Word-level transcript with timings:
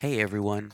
Hey 0.00 0.20
everyone! 0.20 0.70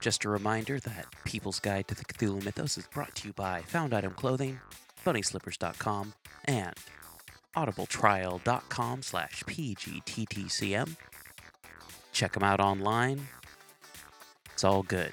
Just 0.00 0.24
a 0.24 0.28
reminder 0.28 0.78
that 0.78 1.06
People's 1.24 1.58
Guide 1.58 1.88
to 1.88 1.96
the 1.96 2.04
Cthulhu 2.04 2.44
Mythos 2.44 2.78
is 2.78 2.86
brought 2.86 3.12
to 3.16 3.26
you 3.26 3.32
by 3.32 3.62
Found 3.62 3.92
Item 3.92 4.12
Clothing, 4.12 4.60
FunnySlippers.com, 5.04 6.14
and 6.44 6.76
AudibleTrial.com 7.56 9.02
slash 9.02 9.42
PGTTCM. 9.48 10.94
Check 12.12 12.34
them 12.34 12.44
out 12.44 12.60
online. 12.60 13.26
It's 14.52 14.62
all 14.62 14.84
good. 14.84 15.12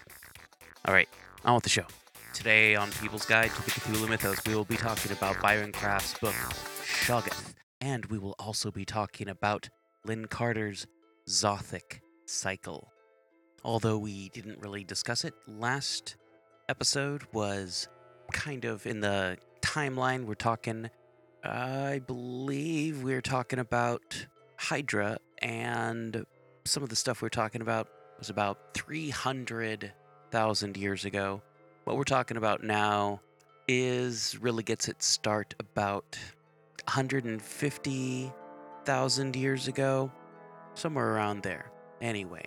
All 0.87 0.93
right, 0.93 1.09
on 1.43 1.55
with 1.55 1.63
the 1.63 1.69
show. 1.69 1.87
Today 2.35 2.75
on 2.75 2.91
People's 2.91 3.25
Guide 3.25 3.49
to 3.49 3.65
the 3.65 3.71
Cthulhu 3.71 4.07
Mythos, 4.07 4.45
we 4.45 4.53
will 4.53 4.65
be 4.65 4.77
talking 4.77 5.11
about 5.11 5.41
Byron 5.41 5.71
Craft's 5.71 6.19
book, 6.19 6.35
Shoggoth, 6.83 7.55
and 7.81 8.05
we 8.05 8.19
will 8.19 8.35
also 8.37 8.69
be 8.69 8.85
talking 8.85 9.27
about 9.27 9.69
Lin 10.05 10.27
Carter's 10.27 10.85
Xothic 11.27 12.01
Cycle. 12.27 12.91
Although 13.65 13.97
we 13.97 14.29
didn't 14.29 14.59
really 14.59 14.83
discuss 14.83 15.25
it, 15.25 15.33
last 15.47 16.17
episode 16.69 17.23
was 17.33 17.87
kind 18.31 18.63
of 18.63 18.85
in 18.85 18.99
the 18.99 19.39
timeline. 19.61 20.25
We're 20.25 20.35
talking, 20.35 20.91
I 21.43 21.99
believe 22.05 23.01
we're 23.01 23.21
talking 23.21 23.57
about 23.57 24.27
Hydra, 24.57 25.17
and 25.39 26.27
some 26.63 26.83
of 26.83 26.89
the 26.89 26.95
stuff 26.95 27.23
we're 27.23 27.29
talking 27.29 27.63
about 27.63 27.87
was 28.19 28.29
about 28.29 28.75
300,000 28.75 30.77
years 30.77 31.05
ago. 31.05 31.41
What 31.85 31.97
we're 31.97 32.03
talking 32.03 32.37
about 32.37 32.63
now 32.63 33.21
is 33.67 34.37
really 34.39 34.61
gets 34.61 34.87
its 34.87 35.07
start 35.07 35.55
about 35.59 36.19
150,000 36.83 39.35
years 39.35 39.67
ago, 39.67 40.11
somewhere 40.75 41.15
around 41.15 41.41
there. 41.41 41.71
Anyway, 41.99 42.45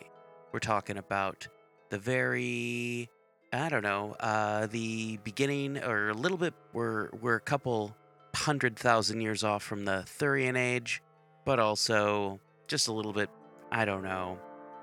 we're 0.52 0.61
talking 0.61 0.98
about 0.98 1.47
the 1.91 1.98
very, 1.98 3.09
I 3.53 3.69
don't 3.69 3.83
know, 3.83 4.17
uh, 4.20 4.67
the 4.67 5.19
beginning 5.25 5.78
or 5.78 6.11
a 6.11 6.14
little 6.14 6.39
bit. 6.39 6.55
We're 6.72 7.11
we're 7.20 7.36
a 7.36 7.41
couple 7.41 7.95
hundred 8.34 8.77
thousand 8.77 9.20
years 9.20 9.45
off 9.45 9.62
from 9.62 9.84
the 9.84 10.05
Thurian 10.06 10.56
age, 10.56 11.03
but 11.45 11.59
also 11.59 12.41
just 12.67 12.89
a 12.89 12.92
little 12.92 13.12
bit. 13.12 13.31
I 13.70 13.84
don't 13.84 14.03
know, 14.03 14.39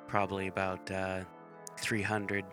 probably 0.08 0.48
about 0.48 0.90
uh, 0.92 1.22
three 1.78 2.02
hundred 2.02 2.46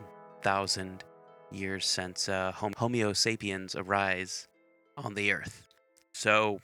thousand 0.42 1.04
years 1.50 1.86
since 1.86 2.28
uh, 2.28 2.52
Homo 2.52 3.12
sapiens 3.12 3.76
arise 3.76 4.48
on 4.96 5.14
the 5.14 5.32
Earth. 5.32 5.68
So 6.12 6.60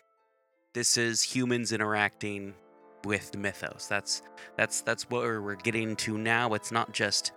this 0.75 0.97
is 0.97 1.22
humans 1.22 1.72
interacting 1.72 2.55
with 3.04 3.36
mythos. 3.36 3.86
That's 3.88 4.22
that's 4.56 4.80
that's 4.82 5.08
what 5.10 5.22
we're 5.22 5.54
getting 5.56 5.96
to 5.96 6.18
now. 6.18 6.54
It's 6.54 6.72
not 6.72 6.92
just 6.92 7.32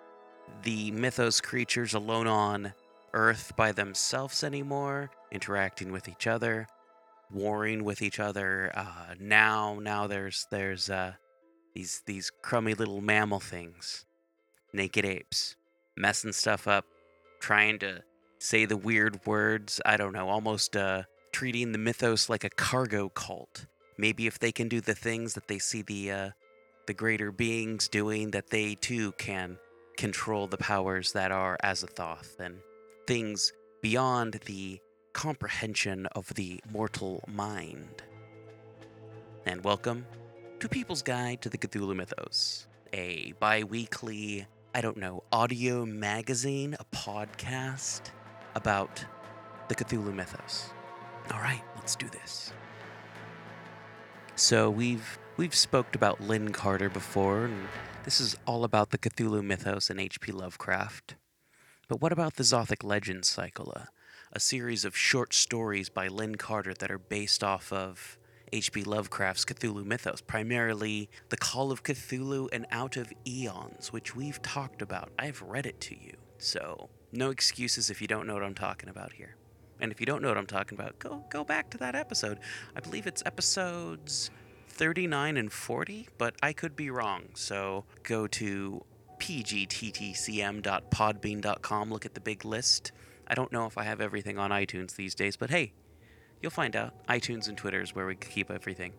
the 0.63 0.91
mythos 0.91 1.41
creatures 1.41 1.93
alone 1.93 2.27
on 2.27 2.73
Earth 3.13 3.53
by 3.55 3.71
themselves 3.71 4.43
anymore, 4.43 5.11
interacting 5.31 5.91
with 5.91 6.07
each 6.07 6.27
other, 6.27 6.67
warring 7.29 7.83
with 7.83 8.01
each 8.01 8.19
other. 8.19 8.71
Uh, 8.73 9.15
now, 9.19 9.79
now 9.81 10.07
there's 10.07 10.47
there's 10.51 10.89
uh, 10.89 11.13
these 11.73 12.01
these 12.05 12.31
crummy 12.41 12.73
little 12.73 13.01
mammal 13.01 13.39
things, 13.39 14.05
naked 14.73 15.05
apes, 15.05 15.55
messing 15.97 16.31
stuff 16.31 16.67
up, 16.67 16.85
trying 17.39 17.79
to 17.79 18.03
say 18.39 18.65
the 18.65 18.77
weird 18.77 19.25
words. 19.25 19.81
I 19.85 19.97
don't 19.97 20.13
know, 20.13 20.29
almost 20.29 20.75
uh, 20.75 21.03
treating 21.31 21.71
the 21.71 21.77
mythos 21.77 22.29
like 22.29 22.43
a 22.43 22.49
cargo 22.49 23.09
cult 23.09 23.65
maybe 24.01 24.25
if 24.25 24.39
they 24.39 24.51
can 24.51 24.67
do 24.67 24.81
the 24.81 24.95
things 24.95 25.35
that 25.35 25.47
they 25.47 25.59
see 25.59 25.83
the 25.83 26.11
uh, 26.11 26.29
the 26.87 26.93
greater 26.93 27.31
beings 27.31 27.87
doing, 27.87 28.31
that 28.31 28.49
they 28.49 28.73
too 28.73 29.11
can 29.13 29.57
control 29.95 30.47
the 30.47 30.57
powers 30.57 31.13
that 31.13 31.31
are 31.31 31.55
as 31.61 31.83
a 31.83 31.87
Azathoth 31.87 32.39
and 32.39 32.57
things 33.05 33.53
beyond 33.83 34.39
the 34.45 34.81
comprehension 35.13 36.07
of 36.07 36.33
the 36.33 36.59
mortal 36.71 37.23
mind. 37.27 38.01
And 39.45 39.63
welcome 39.63 40.07
to 40.59 40.67
People's 40.67 41.03
Guide 41.03 41.39
to 41.43 41.49
the 41.49 41.57
Cthulhu 41.59 41.95
Mythos, 41.95 42.65
a 42.93 43.33
bi 43.39 43.63
weekly, 43.63 44.47
I 44.73 44.81
don't 44.81 44.97
know, 44.97 45.23
audio 45.31 45.85
magazine, 45.85 46.75
a 46.79 46.85
podcast 46.85 48.09
about 48.55 49.05
the 49.67 49.75
Cthulhu 49.75 50.11
Mythos. 50.11 50.71
All 51.31 51.39
right, 51.39 51.63
let's 51.75 51.95
do 51.95 52.09
this. 52.09 52.51
So 54.41 54.71
we've 54.71 55.19
we've 55.37 55.53
spoke 55.53 55.93
about 55.93 56.19
Lin 56.19 56.51
Carter 56.51 56.89
before, 56.89 57.45
and 57.45 57.67
this 58.05 58.19
is 58.19 58.35
all 58.47 58.63
about 58.63 58.89
the 58.89 58.97
Cthulhu 58.97 59.43
mythos 59.43 59.91
and 59.91 59.99
H.P. 59.99 60.31
Lovecraft. 60.31 61.13
But 61.87 62.01
what 62.01 62.11
about 62.11 62.37
the 62.37 62.43
Xothic 62.43 62.83
Legends 62.83 63.29
cycle, 63.29 63.71
a, 63.71 63.89
a 64.33 64.39
series 64.39 64.83
of 64.83 64.97
short 64.97 65.35
stories 65.35 65.89
by 65.89 66.07
Lin 66.07 66.37
Carter 66.37 66.73
that 66.73 66.89
are 66.89 66.97
based 66.97 67.43
off 67.43 67.71
of 67.71 68.17
H.P. 68.51 68.83
Lovecraft's 68.83 69.45
Cthulhu 69.45 69.85
mythos, 69.85 70.21
primarily 70.21 71.07
The 71.29 71.37
Call 71.37 71.71
of 71.71 71.83
Cthulhu 71.83 72.49
and 72.51 72.65
Out 72.71 72.97
of 72.97 73.13
Eons, 73.27 73.93
which 73.93 74.15
we've 74.15 74.41
talked 74.41 74.81
about. 74.81 75.11
I've 75.19 75.43
read 75.43 75.67
it 75.67 75.79
to 75.81 75.95
you, 75.95 76.15
so 76.39 76.89
no 77.11 77.29
excuses 77.29 77.91
if 77.91 78.01
you 78.01 78.07
don't 78.07 78.25
know 78.25 78.33
what 78.33 78.43
I'm 78.43 78.55
talking 78.55 78.89
about 78.89 79.13
here. 79.13 79.35
And 79.81 79.91
if 79.91 79.99
you 79.99 80.05
don't 80.05 80.21
know 80.21 80.29
what 80.29 80.37
I'm 80.37 80.45
talking 80.45 80.79
about, 80.79 80.97
go 80.99 81.25
go 81.29 81.43
back 81.43 81.69
to 81.71 81.77
that 81.79 81.95
episode. 81.95 82.39
I 82.75 82.79
believe 82.79 83.07
it's 83.07 83.23
episodes 83.25 84.29
39 84.69 85.37
and 85.37 85.51
40, 85.51 86.07
but 86.17 86.35
I 86.41 86.53
could 86.53 86.75
be 86.75 86.89
wrong. 86.89 87.23
So 87.33 87.83
go 88.03 88.27
to 88.27 88.85
pgttcm.podbean.com, 89.19 91.91
look 91.91 92.05
at 92.05 92.13
the 92.13 92.21
big 92.21 92.45
list. 92.45 92.93
I 93.27 93.35
don't 93.35 93.51
know 93.51 93.65
if 93.65 93.77
I 93.77 93.83
have 93.83 93.99
everything 94.01 94.39
on 94.39 94.51
iTunes 94.51 94.95
these 94.95 95.15
days, 95.15 95.35
but 95.35 95.49
hey, 95.49 95.73
you'll 96.41 96.51
find 96.51 96.75
out. 96.75 96.93
iTunes 97.07 97.47
and 97.47 97.57
Twitter 97.57 97.81
is 97.81 97.95
where 97.95 98.05
we 98.05 98.15
keep 98.15 98.49
everything. 98.49 98.93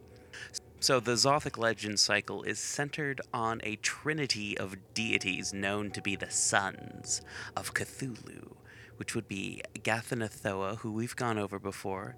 So, 0.80 0.98
the 0.98 1.12
Xothic 1.12 1.58
legend 1.58 2.00
cycle 2.00 2.42
is 2.42 2.58
centered 2.58 3.20
on 3.32 3.60
a 3.62 3.76
trinity 3.76 4.58
of 4.58 4.76
deities 4.94 5.52
known 5.52 5.92
to 5.92 6.02
be 6.02 6.16
the 6.16 6.30
sons 6.30 7.22
of 7.56 7.72
Cthulhu 7.72 8.56
which 9.02 9.16
would 9.16 9.26
be 9.26 9.60
Ghatanothoa, 9.80 10.76
who 10.76 10.92
we've 10.92 11.16
gone 11.16 11.36
over 11.36 11.58
before, 11.58 12.14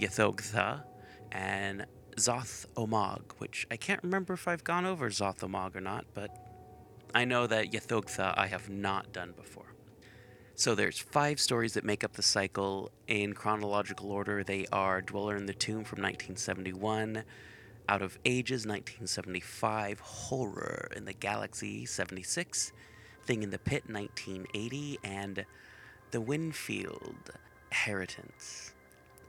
Ythogtha, 0.00 0.82
and 1.30 1.84
Zoth 2.16 2.64
Omog, 2.74 3.32
which 3.36 3.66
I 3.70 3.76
can't 3.76 4.02
remember 4.02 4.32
if 4.32 4.48
I've 4.48 4.64
gone 4.64 4.86
over 4.86 5.10
Zoth-Ommog 5.10 5.76
or 5.76 5.82
not, 5.82 6.06
but 6.14 6.30
I 7.14 7.26
know 7.26 7.46
that 7.46 7.70
Ythogtha 7.70 8.32
I 8.34 8.46
have 8.46 8.70
not 8.70 9.12
done 9.12 9.34
before. 9.36 9.74
So 10.54 10.74
there's 10.74 10.98
five 10.98 11.38
stories 11.38 11.74
that 11.74 11.84
make 11.84 12.02
up 12.02 12.14
the 12.14 12.22
cycle 12.22 12.90
in 13.06 13.34
chronological 13.34 14.10
order. 14.10 14.42
They 14.42 14.64
are 14.72 15.02
Dweller 15.02 15.36
in 15.36 15.44
the 15.44 15.52
Tomb 15.52 15.84
from 15.84 16.00
1971, 16.00 17.24
Out 17.90 18.00
of 18.00 18.18
Ages 18.24 18.64
1975, 18.64 20.00
Horror 20.00 20.88
in 20.96 21.04
the 21.04 21.12
Gallery 21.12 21.84
76, 21.84 22.72
Thing 23.26 23.42
in 23.42 23.50
the 23.50 23.58
Pit 23.58 23.82
1980, 23.86 24.98
and 25.04 25.44
the 26.10 26.20
Winfield 26.20 27.30
Inheritance, 27.70 28.72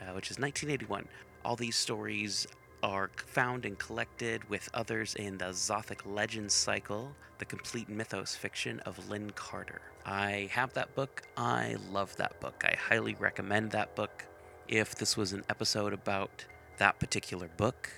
uh, 0.02 0.14
which 0.14 0.32
is 0.32 0.38
1981. 0.38 1.08
All 1.44 1.56
these 1.56 1.76
stories 1.76 2.48
are 2.84 3.10
found 3.16 3.66
and 3.66 3.78
collected 3.80 4.48
with 4.50 4.70
others 4.74 5.16
in 5.16 5.38
the 5.38 5.46
Xothic 5.46 6.02
Legends 6.06 6.54
cycle, 6.54 7.12
the 7.40 7.46
complete 7.46 7.90
mythos 7.90 8.36
fiction 8.36 8.80
of 8.82 9.10
Lin 9.10 9.32
Carter. 9.32 9.82
I 10.06 10.50
have 10.52 10.74
that 10.74 10.94
book. 10.96 11.24
I 11.36 11.76
love 11.92 12.16
that 12.18 12.40
book. 12.40 12.64
I 12.66 12.76
highly 12.78 13.16
recommend 13.16 13.72
that 13.72 13.96
book. 13.96 14.26
If 14.68 14.96
this 14.96 15.18
was 15.18 15.34
an 15.34 15.44
episode 15.50 15.94
about 15.94 16.46
that 16.78 17.00
particular 17.00 17.50
book, 17.58 17.90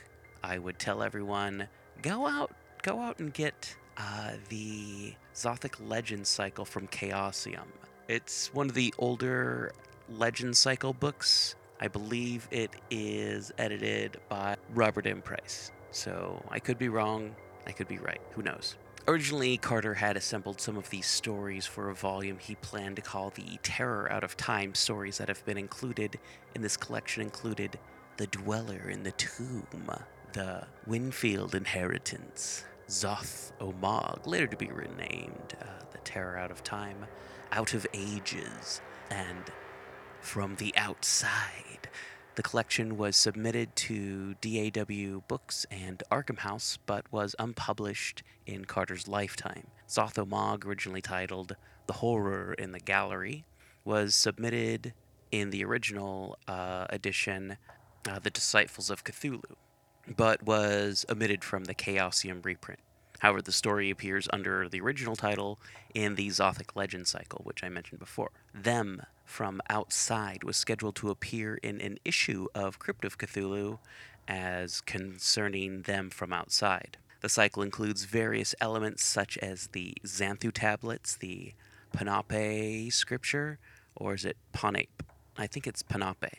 I 0.43 0.57
would 0.57 0.79
tell 0.79 1.03
everyone 1.03 1.67
go 2.01 2.27
out, 2.27 2.51
go 2.81 3.01
out 3.01 3.19
and 3.19 3.33
get 3.33 3.75
uh, 3.97 4.33
the 4.47 5.13
Xothic 5.35 5.75
Legends 5.85 6.29
cycle 6.29 6.65
from 6.65 6.87
Chaosium. 6.87 7.67
It's 8.09 8.51
one 8.55 8.67
of 8.69 8.73
the 8.73 8.91
older 8.97 9.71
Legend 10.09 10.57
Cycle 10.57 10.93
books. 10.93 11.53
I 11.79 11.89
believe 11.89 12.47
it 12.49 12.71
is 12.89 13.51
edited 13.59 14.17
by 14.27 14.57
Robert 14.73 15.05
M. 15.05 15.21
Price. 15.21 15.71
So 15.91 16.43
I 16.49 16.57
could 16.57 16.79
be 16.79 16.89
wrong. 16.89 17.35
I 17.67 17.71
could 17.71 17.87
be 17.87 17.99
right. 17.99 18.19
Who 18.31 18.41
knows? 18.41 18.77
Originally, 19.07 19.57
Carter 19.57 19.93
had 19.93 20.17
assembled 20.17 20.59
some 20.59 20.75
of 20.75 20.89
these 20.89 21.05
stories 21.05 21.67
for 21.67 21.91
a 21.91 21.93
volume 21.93 22.39
he 22.39 22.55
planned 22.55 22.95
to 22.95 23.03
call 23.03 23.29
the 23.29 23.59
Terror 23.61 24.11
Out 24.11 24.23
of 24.23 24.35
Time 24.35 24.73
stories 24.73 25.19
that 25.19 25.27
have 25.27 25.45
been 25.45 25.59
included 25.59 26.17
in 26.55 26.63
this 26.63 26.77
collection 26.77 27.21
included 27.21 27.77
The 28.17 28.25
Dweller 28.25 28.89
in 28.89 29.03
the 29.03 29.11
Tomb, 29.11 29.67
The 30.33 30.65
Winfield 30.87 31.53
Inheritance, 31.53 32.65
Zoth 32.87 33.51
Omog, 33.61 34.25
later 34.25 34.47
to 34.47 34.57
be 34.57 34.71
renamed 34.71 35.53
uh, 35.61 35.65
The 35.91 35.99
Terror 35.99 36.39
Out 36.39 36.49
of 36.49 36.63
Time, 36.63 37.05
out 37.51 37.73
of 37.73 37.85
ages 37.93 38.81
and 39.09 39.51
from 40.21 40.55
the 40.55 40.73
outside, 40.77 41.89
The 42.35 42.43
collection 42.43 42.95
was 42.97 43.17
submitted 43.17 43.75
to 43.77 44.35
DAW 44.35 45.21
Books 45.27 45.65
and 45.69 46.01
Arkham 46.09 46.39
House, 46.39 46.77
but 46.85 47.11
was 47.11 47.35
unpublished 47.37 48.23
in 48.45 48.63
Carter's 48.65 49.07
lifetime. 49.07 49.67
Zoth-Ommog, 49.89 50.65
originally 50.65 51.01
titled 51.01 51.55
The 51.87 51.93
Horror 51.93 52.53
in 52.53 52.71
the 52.71 52.79
Gallery, 52.79 53.45
was 53.83 54.15
submitted 54.15 54.93
in 55.31 55.49
the 55.49 55.65
original 55.65 56.37
uh, 56.47 56.85
edition, 56.89 57.57
uh, 58.07 58.19
The 58.19 58.29
Disciples 58.29 58.89
of 58.89 59.03
Cthulhu, 59.03 59.55
but 60.15 60.43
was 60.43 61.05
omitted 61.09 61.43
from 61.43 61.65
the 61.65 61.75
Chaosium 61.75 62.45
reprint. 62.45 62.79
However, 63.19 63.41
the 63.41 63.51
story 63.51 63.89
appears 63.89 64.27
under 64.31 64.67
the 64.67 64.81
original 64.81 65.15
title 65.15 65.59
in 65.93 66.15
the 66.15 66.27
Xothic 66.29 66.75
Legend 66.75 67.07
cycle, 67.07 67.41
which 67.43 67.63
I 67.63 67.69
mentioned 67.69 67.99
before. 67.99 68.31
Them 68.53 69.03
from 69.25 69.61
Outside 69.69 70.43
was 70.43 70.57
scheduled 70.57 70.95
to 70.97 71.09
appear 71.09 71.55
in 71.55 71.79
an 71.81 71.99
issue 72.03 72.47
of 72.55 72.79
Crypt 72.79 73.05
of 73.05 73.17
Cthulhu 73.17 73.79
as 74.27 74.81
concerning 74.81 75.83
them 75.83 76.09
from 76.09 76.31
outside. 76.31 76.97
The 77.21 77.29
cycle 77.29 77.63
includes 77.63 78.05
various 78.05 78.55
elements 78.61 79.03
such 79.03 79.37
as 79.39 79.67
the 79.67 79.95
Zanthu 80.05 80.51
tablets, 80.53 81.15
the 81.15 81.53
Panape 81.93 82.93
scripture, 82.93 83.59
or 83.95 84.13
is 84.13 84.23
it 84.23 84.37
Panape? 84.53 85.03
I 85.37 85.47
think 85.47 85.67
it's 85.67 85.83
Panape. 85.83 86.31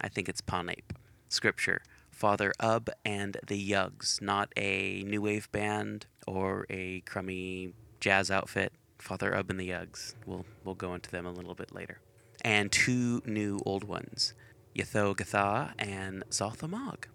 I 0.00 0.08
think 0.08 0.28
it's 0.28 0.40
Panape 0.40 0.92
scripture, 1.28 1.82
Father 2.22 2.52
Ub 2.60 2.88
and 3.04 3.36
the 3.44 3.70
Yugs, 3.72 4.22
not 4.22 4.52
a 4.56 5.02
new 5.02 5.22
wave 5.22 5.50
band 5.50 6.06
or 6.24 6.66
a 6.70 7.00
crummy 7.00 7.74
jazz 7.98 8.30
outfit. 8.30 8.72
Father 9.00 9.34
Ub 9.34 9.50
and 9.50 9.58
the 9.58 9.70
Yugs. 9.70 10.14
We'll 10.24 10.46
we'll 10.62 10.76
go 10.76 10.94
into 10.94 11.10
them 11.10 11.26
a 11.26 11.32
little 11.32 11.56
bit 11.56 11.74
later. 11.74 11.98
And 12.42 12.70
two 12.70 13.22
new 13.26 13.58
old 13.66 13.82
ones, 13.82 14.34
Ytho 14.76 15.72
and 15.80 16.22
Zoth-Ommog. 16.30 17.06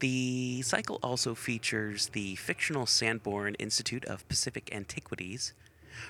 The 0.00 0.60
cycle 0.60 0.98
also 1.02 1.34
features 1.34 2.08
the 2.08 2.36
fictional 2.36 2.84
Sanborn 2.84 3.54
Institute 3.54 4.04
of 4.04 4.28
Pacific 4.28 4.68
Antiquities, 4.74 5.54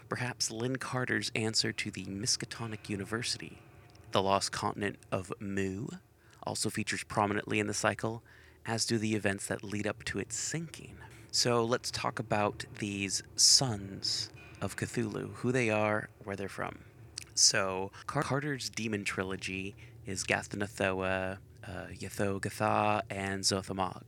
perhaps 0.09 0.51
Lin 0.51 0.75
Carter's 0.75 1.31
answer 1.37 1.71
to 1.71 1.93
the 1.93 2.07
Miskatonic 2.07 2.89
University. 2.89 3.63
The 4.11 4.23
Lost 4.23 4.51
Continent 4.51 4.99
of 5.13 5.33
Mu 5.39 5.87
also 6.43 6.69
features 6.69 7.05
prominently 7.05 7.61
in 7.61 7.69
the 7.69 7.75
cycle, 7.75 8.25
as 8.67 8.85
do 8.85 8.99
the 8.99 9.15
events 9.15 9.47
that 9.47 9.63
lead 9.63 9.87
up 9.87 10.05
to 10.05 10.19
its 10.19 10.37
sinking. 10.37 10.97
So 11.31 11.65
let's 11.65 11.91
talk 11.91 12.19
about 12.19 12.65
these 12.79 13.23
sons 13.37 14.31
of 14.61 14.77
Cthulhu, 14.77 15.35
who 15.35 15.53
they 15.53 15.71
are, 15.71 16.09
where 16.25 16.37
they're 16.37 16.49
from. 16.49 16.79
So 17.35 17.91
Car- 18.07 18.23
Carter's 18.23 18.69
Demon 18.69 19.05
Trilogy 19.05 19.75
is 20.07 20.25
Ghatanothoa, 20.25 21.39
uh, 21.67 23.01
and 23.11 23.43
Zoth-Ommog. 23.43 24.03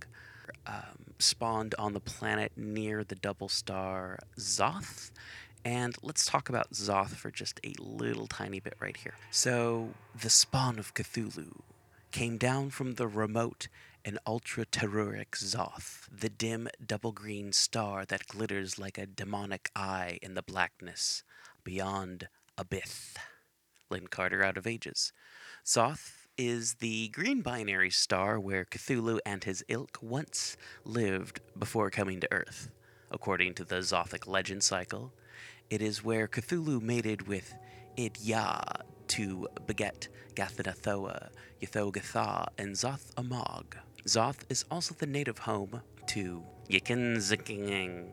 Um, 0.67 1.15
spawned 1.19 1.75
on 1.79 1.93
the 1.93 2.01
planet 2.01 2.53
near 2.57 3.05
the 3.05 3.15
double 3.15 3.49
star 3.49 4.19
Xoth. 4.39 5.11
And 5.65 5.97
let's 6.03 6.27
talk 6.27 6.49
about 6.49 6.73
Xoth 6.73 7.11
for 7.11 7.31
just 7.31 7.61
a 7.65 7.73
little 7.79 8.27
tiny 8.27 8.59
bit 8.59 8.75
right 8.81 8.97
here. 8.97 9.15
So, 9.31 9.91
the 10.21 10.29
spawn 10.29 10.79
of 10.79 10.93
Cthulhu 10.95 11.61
came 12.11 12.37
down 12.37 12.71
from 12.71 12.95
the 12.95 13.07
remote 13.07 13.69
and 14.05 14.19
ultra 14.27 14.65
telluric 14.65 15.31
Xoth, 15.31 16.07
the 16.11 16.29
dim 16.29 16.69
double 16.85 17.13
green 17.13 17.53
star 17.53 18.05
that 18.05 18.27
glitters 18.27 18.79
like 18.79 18.99
a 18.99 19.07
demonic 19.07 19.71
eye 19.77 20.19
in 20.23 20.35
the 20.35 20.43
blackness 20.43 21.25
beyond 21.65 22.29
Abbith. 22.59 23.17
Lin 23.91 24.07
Carter 24.09 24.43
out 24.43 24.57
of 24.57 24.67
Ages. 24.67 25.13
Xoth 25.65 26.27
is 26.39 26.75
the 26.75 27.09
green 27.09 27.43
binary 27.43 27.91
star 27.91 28.41
where 28.41 28.65
Cthulhu 28.65 29.19
and 29.25 29.45
his 29.45 29.65
ilk 29.69 29.99
once 30.01 30.57
lived 30.85 31.41
before 31.59 31.91
coming 31.91 32.21
to 32.21 32.33
Earth. 32.33 32.71
According 33.11 33.55
to 33.55 33.65
the 33.65 33.77
Xothic 33.77 34.27
legend 34.27 34.63
cycle, 34.63 35.13
it 35.69 35.83
is 35.83 36.03
where 36.03 36.27
Cthulhu 36.27 36.81
mated 36.81 37.29
with 37.29 37.55
Idya 37.99 38.83
to 39.09 39.47
beget 39.67 40.09
Ghatanothoa, 40.35 41.29
Ythogtha, 41.63 42.47
and 42.57 42.75
Zoth-Ommog. 42.75 43.75
Xoth 44.07 44.39
is 44.49 44.65
also 44.69 44.95
the 44.99 45.07
native 45.07 45.39
home 45.39 45.81
to 46.09 46.43
Yikin 46.69 47.17
Ziking 47.19 48.09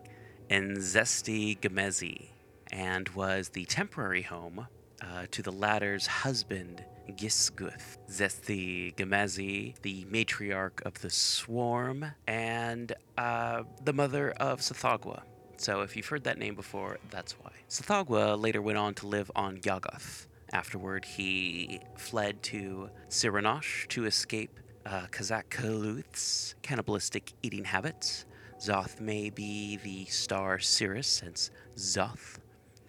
and 0.50 0.78
Zesti 0.78 1.60
Gamezi, 1.60 2.28
and 2.72 3.10
was 3.10 3.50
the 3.50 3.66
temporary 3.66 4.22
home 4.22 4.68
uh, 5.02 5.26
to 5.32 5.42
the 5.42 5.52
latter's 5.52 6.06
husband, 6.06 6.84
Gisguth, 7.10 7.98
Zesti 8.08 8.94
Gamezi, 8.96 9.82
the 9.82 10.06
matriarch 10.06 10.82
of 10.84 11.02
the 11.02 11.10
swarm, 11.10 12.06
and 12.28 12.94
uh, 13.18 13.64
the 13.84 13.94
mother 13.94 14.32
of 14.32 14.60
Tsathoggua. 14.60 15.24
So 15.58 15.82
if 15.82 15.98
you've 15.98 16.06
heard 16.06 16.24
that 16.26 16.38
name 16.38 16.54
before, 16.54 17.00
that's 17.10 17.34
why. 17.34 17.52
Tsathoggua 17.68 18.40
later 18.40 18.62
went 18.62 18.78
on 18.78 18.94
to 18.96 19.08
live 19.08 19.32
on 19.36 19.58
Yuggoth. 19.58 20.28
Afterward, 20.54 21.06
he 21.06 21.80
fled 21.96 22.44
to 22.44 22.90
Cykranosh 23.10 23.88
to 23.90 24.06
escape 24.06 24.60
uh, 24.90 25.06
Cxaxukluth's 25.12 26.56
cannibalistic 26.62 27.34
eating 27.44 27.64
habits. 27.64 28.26
Xoth 28.60 29.00
may 29.00 29.30
be 29.30 29.78
the 29.78 30.06
star 30.06 30.60
Sirius, 30.60 31.08
since 31.08 31.52
Xoth 31.76 32.40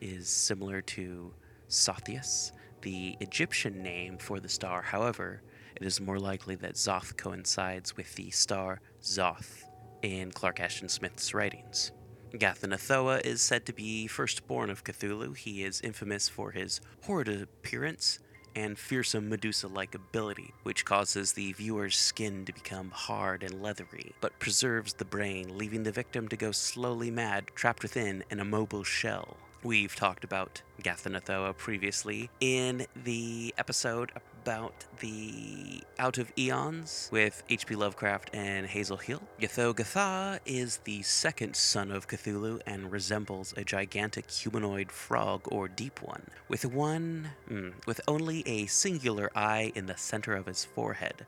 is 0.01 0.29
similar 0.29 0.81
to 0.83 1.33
Sothis, 1.69 2.53
the 2.81 3.17
Egyptian 3.21 3.83
name 3.83 4.17
for 4.17 4.41
the 4.41 4.49
star. 4.49 4.83
However, 4.83 5.43
it 5.77 5.87
is 5.87 6.01
more 6.01 6.19
likely 6.19 6.55
that 6.57 6.75
Xoth 6.75 7.17
coincides 7.17 7.97
with 7.97 8.15
the 8.15 8.31
star 8.31 8.81
Xoth 9.03 9.65
in 10.03 10.33
Clark 10.33 10.59
Ashton 10.59 10.89
Smith's 10.89 11.35
writings. 11.35 11.93
Ghatanothoa 12.33 13.25
is 13.27 13.43
said 13.43 13.67
to 13.67 13.73
be 13.73 14.07
firstborn 14.07 14.71
of 14.71 14.85
Cthulhu. 14.85 15.37
He 15.37 15.65
is 15.65 15.81
infamous 15.83 16.29
for 16.29 16.53
his 16.53 16.81
horrid 17.03 17.29
appearance 17.29 18.21
and 18.55 18.79
fearsome 18.79 19.29
Medusa 19.29 19.69
like 19.69 19.95
ability, 19.95 20.55
which 20.63 20.85
causes 20.85 21.33
the 21.33 21.53
viewer's 21.53 21.97
skin 21.97 22.45
to 22.45 22.53
become 22.53 22.91
hard 22.91 23.43
and 23.43 23.63
leathery, 23.63 24.13
but 24.21 24.39
preserves 24.39 24.95
the 24.95 25.05
brain, 25.05 25.57
leaving 25.57 25.83
the 25.83 25.93
victim 25.93 26.29
to 26.29 26.37
go 26.37 26.53
slowly 26.53 27.11
mad, 27.11 27.49
trapped 27.55 27.83
within 27.83 28.25
an 28.31 28.41
immobile 28.41 28.85
shell. 28.85 29.37
We've 29.63 29.95
talked 29.95 30.25
about 30.25 30.63
Ghatanothoa 30.83 31.55
previously 31.59 32.31
in 32.41 32.87
the 33.05 33.55
episode 33.59 34.11
about 34.43 34.87
the 35.01 35.83
Out 35.99 36.17
of 36.17 36.33
Eons 36.39 37.11
with 37.13 37.43
H.P. 37.51 37.75
Lovecraft 37.75 38.31
and 38.33 38.67
Hazel 38.67 38.97
Heald. 38.97 39.21
Ythogtha 39.39 40.41
is 40.47 40.79
the 40.85 41.03
second 41.03 41.57
son 41.57 41.91
of 41.91 42.09
Cthulhu 42.09 42.63
and 42.67 42.91
resembles 42.91 43.53
a 43.55 43.63
gigantic 43.63 44.31
humanoid 44.31 44.91
frog 44.91 45.43
or 45.53 45.69
deep 45.69 46.01
one, 46.01 46.23
with 46.49 46.65
one 46.65 47.29
mm, 47.47 47.75
with 47.87 48.01
only 48.09 48.43
a 48.47 48.65
singular 48.65 49.31
eye 49.37 49.73
in 49.75 49.85
the 49.85 49.97
center 49.99 50.35
of 50.35 50.47
his 50.47 50.65
forehead, 50.65 51.27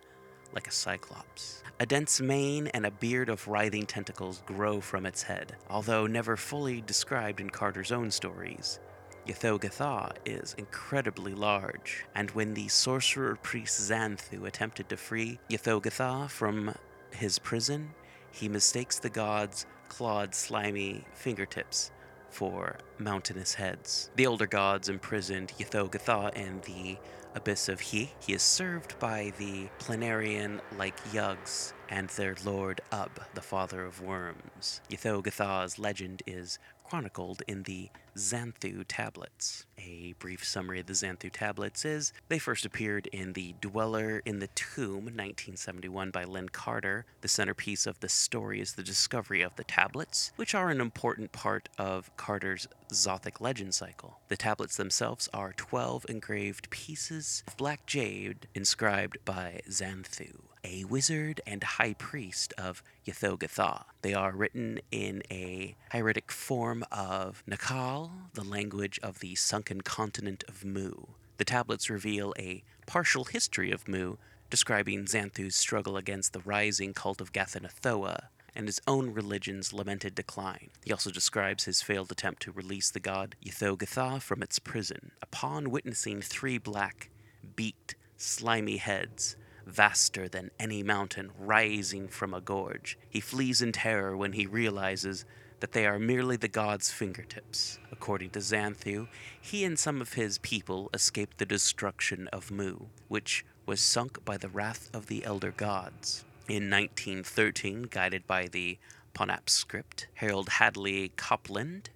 like 0.52 0.68
a 0.68 0.72
cyclops. 0.72 1.62
A 1.80 1.86
dense 1.86 2.20
mane 2.20 2.68
and 2.68 2.86
a 2.86 2.90
beard 2.90 3.28
of 3.28 3.48
writhing 3.48 3.86
tentacles 3.86 4.42
grow 4.46 4.80
from 4.80 5.06
its 5.06 5.22
head, 5.22 5.56
although 5.68 6.06
never 6.06 6.36
fully 6.36 6.80
described 6.80 7.40
in 7.40 7.50
Carter's 7.50 7.92
own 7.92 8.10
stories. 8.10 8.78
Ythogtha 9.26 10.12
is 10.24 10.54
incredibly 10.58 11.34
large, 11.34 12.04
and 12.14 12.30
when 12.32 12.54
the 12.54 12.68
sorcerer 12.68 13.36
priest 13.36 13.90
Zanthu 13.90 14.46
attempted 14.46 14.88
to 14.88 14.96
free 14.96 15.38
Ythogtha 15.48 16.28
from 16.28 16.74
his 17.12 17.38
prison, 17.38 17.90
he 18.32 18.48
mistakes 18.48 18.98
the 18.98 19.10
god's 19.10 19.66
clawed, 19.88 20.34
slimy 20.34 21.04
fingertips 21.14 21.90
for 22.30 22.78
mountainous 22.98 23.54
heads. 23.54 24.10
The 24.16 24.26
older 24.26 24.46
gods 24.46 24.88
imprisoned 24.88 25.52
Ythogtha 25.58 26.34
in 26.34 26.60
the 26.62 26.98
abyss 27.34 27.68
of 27.68 27.80
He. 27.80 28.12
He 28.20 28.32
is 28.32 28.42
served 28.42 28.98
by 28.98 29.32
the 29.38 29.68
Planarian 29.78 30.60
like 30.76 30.96
Yugs 31.12 31.72
and 31.88 32.08
their 32.10 32.36
lord 32.44 32.80
Ub, 32.90 33.10
the 33.34 33.40
father 33.40 33.84
of 33.84 34.00
worms. 34.00 34.80
Ythogtha's 34.90 35.78
legend 35.78 36.22
is 36.26 36.58
chronicled 36.92 37.42
in 37.48 37.62
the 37.62 37.88
Zanthu 38.18 38.84
tablets. 38.86 39.64
A 39.78 40.14
brief 40.18 40.44
summary 40.44 40.78
of 40.78 40.84
the 40.84 40.92
Zanthu 40.92 41.32
tablets 41.32 41.86
is 41.86 42.12
they 42.28 42.38
first 42.38 42.66
appeared 42.66 43.06
in 43.06 43.32
The 43.32 43.54
Dweller 43.62 44.20
in 44.26 44.40
the 44.40 44.48
Tomb, 44.48 45.06
1971, 45.06 46.10
by 46.10 46.24
Lin 46.24 46.50
Carter. 46.50 47.06
The 47.22 47.28
centerpiece 47.28 47.86
of 47.86 47.98
the 48.00 48.10
story 48.10 48.60
is 48.60 48.74
the 48.74 48.82
discovery 48.82 49.40
of 49.40 49.56
the 49.56 49.64
tablets, 49.64 50.32
which 50.36 50.54
are 50.54 50.68
an 50.68 50.82
important 50.82 51.32
part 51.32 51.70
of 51.78 52.14
Carter's 52.18 52.68
Xothic 52.90 53.40
legend 53.40 53.72
cycle. 53.72 54.18
The 54.28 54.36
tablets 54.36 54.76
themselves 54.76 55.30
are 55.32 55.54
12 55.54 56.04
engraved 56.10 56.68
pieces 56.68 57.42
of 57.46 57.56
black 57.56 57.86
jade 57.86 58.48
inscribed 58.54 59.16
by 59.24 59.62
Zanthu 59.70 60.40
a 60.64 60.84
wizard 60.84 61.40
and 61.46 61.62
high 61.62 61.94
priest 61.94 62.52
of 62.58 62.82
Ythogtha. 63.06 63.84
They 64.02 64.14
are 64.14 64.32
written 64.32 64.80
in 64.90 65.22
a 65.30 65.76
hieratic 65.90 66.30
form 66.30 66.84
of 66.92 67.42
Naacal, 67.48 68.10
the 68.34 68.44
language 68.44 68.98
of 69.02 69.20
the 69.20 69.34
sunken 69.34 69.80
continent 69.80 70.44
of 70.48 70.64
Mu. 70.64 70.92
The 71.38 71.44
tablets 71.44 71.90
reveal 71.90 72.32
a 72.38 72.62
partial 72.86 73.24
history 73.24 73.72
of 73.72 73.88
Mu 73.88 74.16
describing 74.50 75.06
Zanthu's 75.06 75.56
struggle 75.56 75.96
against 75.96 76.32
the 76.32 76.40
rising 76.40 76.92
cult 76.92 77.20
of 77.20 77.32
Ghatanothoa 77.32 78.28
and 78.54 78.68
his 78.68 78.80
own 78.86 79.10
religion's 79.14 79.72
lamented 79.72 80.14
decline. 80.14 80.68
He 80.84 80.92
also 80.92 81.10
describes 81.10 81.64
his 81.64 81.80
failed 81.80 82.12
attempt 82.12 82.42
to 82.42 82.52
release 82.52 82.90
the 82.90 83.00
god 83.00 83.34
Ythogtha 83.44 84.20
from 84.20 84.42
its 84.42 84.58
prison. 84.58 85.12
Upon 85.22 85.70
witnessing 85.70 86.20
three 86.20 86.58
black, 86.58 87.10
beaked, 87.56 87.94
slimy 88.18 88.76
heads, 88.76 89.36
vaster 89.66 90.28
than 90.28 90.50
any 90.58 90.82
mountain, 90.82 91.30
rising 91.38 92.08
from 92.08 92.34
a 92.34 92.40
gorge, 92.40 92.98
he 93.08 93.20
flees 93.20 93.62
in 93.62 93.72
terror 93.72 94.16
when 94.16 94.32
he 94.32 94.46
realizes 94.46 95.24
that 95.60 95.72
they 95.72 95.86
are 95.86 95.98
merely 95.98 96.36
the 96.36 96.48
god's 96.48 96.90
fingertips. 96.90 97.78
According 97.92 98.30
to 98.30 98.40
Zanthu, 98.40 99.06
he 99.40 99.64
and 99.64 99.78
some 99.78 100.00
of 100.00 100.14
his 100.14 100.38
people 100.38 100.90
escaped 100.92 101.38
the 101.38 101.46
destruction 101.46 102.26
of 102.32 102.50
Mu, 102.50 102.76
which 103.06 103.44
was 103.64 103.80
sunk 103.80 104.24
by 104.24 104.36
the 104.36 104.48
wrath 104.48 104.90
of 104.92 105.06
the 105.06 105.24
elder 105.24 105.52
gods. 105.52 106.24
In 106.48 106.68
1913, 106.68 107.84
guided 107.84 108.26
by 108.26 108.48
the 108.48 108.78
Ponape 109.14 109.48
script, 109.48 110.08
Harold 110.14 110.48
Hadley 110.48 111.12
Copeland 111.16 111.90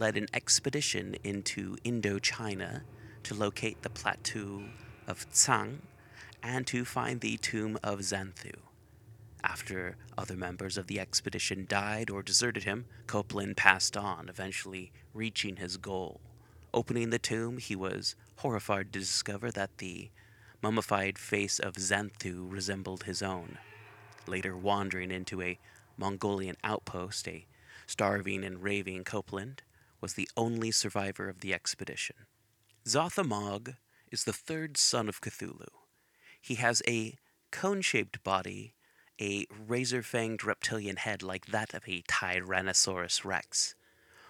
led 0.00 0.16
an 0.16 0.26
expedition 0.34 1.14
into 1.22 1.76
Indochina 1.84 2.82
to 3.22 3.34
locate 3.34 3.82
the 3.82 3.90
plateau 3.90 4.64
of 5.06 5.30
Tsang 5.30 5.82
and 6.42 6.66
to 6.66 6.84
find 6.84 7.20
the 7.20 7.36
tomb 7.36 7.78
of 7.82 8.00
Zanthu. 8.00 8.52
After 9.44 9.96
other 10.16 10.36
members 10.36 10.78
of 10.78 10.86
the 10.86 11.00
expedition 11.00 11.66
died 11.68 12.10
or 12.10 12.22
deserted 12.22 12.64
him, 12.64 12.86
Copeland 13.06 13.56
passed 13.56 13.96
on, 13.96 14.28
eventually 14.28 14.92
reaching 15.14 15.56
his 15.56 15.76
goal. 15.76 16.20
Opening 16.72 17.10
the 17.10 17.18
tomb, 17.18 17.58
he 17.58 17.76
was 17.76 18.14
horrified 18.36 18.92
to 18.92 19.00
discover 19.00 19.50
that 19.50 19.78
the 19.78 20.10
mummified 20.62 21.18
face 21.18 21.58
of 21.58 21.74
Zanthu 21.74 22.50
resembled 22.50 23.04
his 23.04 23.20
own. 23.20 23.58
Later 24.26 24.56
wandering 24.56 25.10
into 25.10 25.42
a 25.42 25.58
Mongolian 25.96 26.56
outpost, 26.62 27.26
a 27.26 27.46
starving 27.86 28.44
and 28.44 28.62
raving 28.62 29.04
Copeland 29.04 29.62
was 30.00 30.14
the 30.14 30.28
only 30.36 30.70
survivor 30.70 31.28
of 31.28 31.40
the 31.40 31.52
expedition. 31.52 32.16
Zoth-Ommog 32.86 33.76
is 34.10 34.24
the 34.24 34.32
third 34.32 34.76
son 34.76 35.08
of 35.08 35.20
Cthulhu. 35.20 35.68
He 36.42 36.56
has 36.56 36.82
a 36.88 37.14
cone 37.52 37.82
shaped 37.82 38.24
body, 38.24 38.74
a 39.20 39.46
razor 39.68 40.02
fanged 40.02 40.44
reptilian 40.44 40.96
head 40.96 41.22
like 41.22 41.46
that 41.46 41.72
of 41.72 41.84
a 41.86 42.02
Tyrannosaurus 42.02 43.24
rex, 43.24 43.76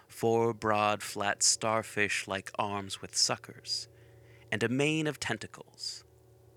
four 0.09 0.53
broad, 0.53 1.03
flat 1.03 1.43
starfish 1.43 2.29
like 2.29 2.53
arms 2.59 3.01
with 3.01 3.17
suckers, 3.17 3.89
and 4.53 4.63
a 4.63 4.69
mane 4.69 5.07
of 5.07 5.19
tentacles. 5.19 6.05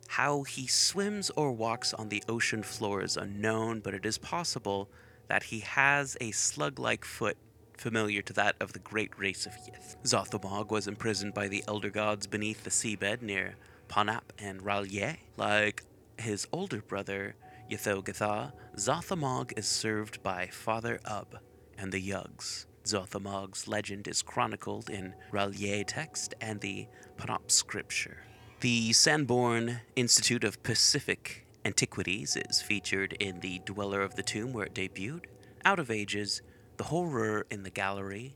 How 0.09 0.43
he 0.43 0.67
swims 0.67 1.31
or 1.37 1.53
walks 1.53 1.93
on 1.93 2.09
the 2.09 2.23
ocean 2.27 2.61
floor 2.61 3.01
is 3.01 3.15
unknown, 3.15 3.79
but 3.79 3.93
it 3.93 4.05
is 4.05 4.17
possible 4.17 4.89
that 5.29 5.43
he 5.43 5.61
has 5.61 6.17
a 6.19 6.31
slug 6.31 6.79
like 6.79 7.05
foot 7.05 7.37
familiar 7.77 8.21
to 8.23 8.33
that 8.33 8.55
of 8.59 8.73
the 8.73 8.79
great 8.79 9.17
race 9.17 9.45
of 9.45 9.53
Yith. 9.53 9.95
Zoth-Ommog 10.03 10.69
was 10.69 10.87
imprisoned 10.87 11.33
by 11.33 11.47
the 11.47 11.63
elder 11.65 11.89
gods 11.89 12.27
beneath 12.27 12.63
the 12.65 12.69
seabed 12.69 13.21
near 13.21 13.55
Ponape 13.87 14.31
and 14.39 14.61
R'lyeh. 14.61 15.17
Like 15.37 15.83
his 16.17 16.47
older 16.51 16.81
brother, 16.81 17.35
Ythogtha, 17.71 18.51
Zoth-Ommog 18.77 19.57
is 19.57 19.67
served 19.67 20.21
by 20.21 20.47
Father 20.47 20.99
Ub 21.05 21.37
and 21.77 21.91
the 21.91 22.01
Yugs. 22.01 22.65
Zoth-Ommog's 22.85 23.67
legend 23.67 24.07
is 24.07 24.21
chronicled 24.21 24.89
in 24.89 25.15
R'lyeh 25.31 25.83
text 25.87 26.35
and 26.39 26.61
the 26.61 26.87
Ponape 27.17 27.51
scripture. 27.51 28.17
The 28.61 28.93
Sanborn 28.93 29.81
Institute 29.95 30.43
of 30.43 30.61
Pacific 30.63 31.45
Antiquities 31.65 32.37
is 32.49 32.61
featured 32.61 33.13
in 33.13 33.39
The 33.39 33.59
Dweller 33.65 34.01
of 34.01 34.15
the 34.15 34.23
Tomb, 34.23 34.53
where 34.53 34.67
it 34.67 34.75
debuted, 34.75 35.25
Out 35.65 35.79
of 35.79 35.89
Ages, 35.89 36.43
The 36.77 36.85
Horror 36.85 37.47
in 37.49 37.63
the 37.63 37.71
Gallery. 37.71 38.35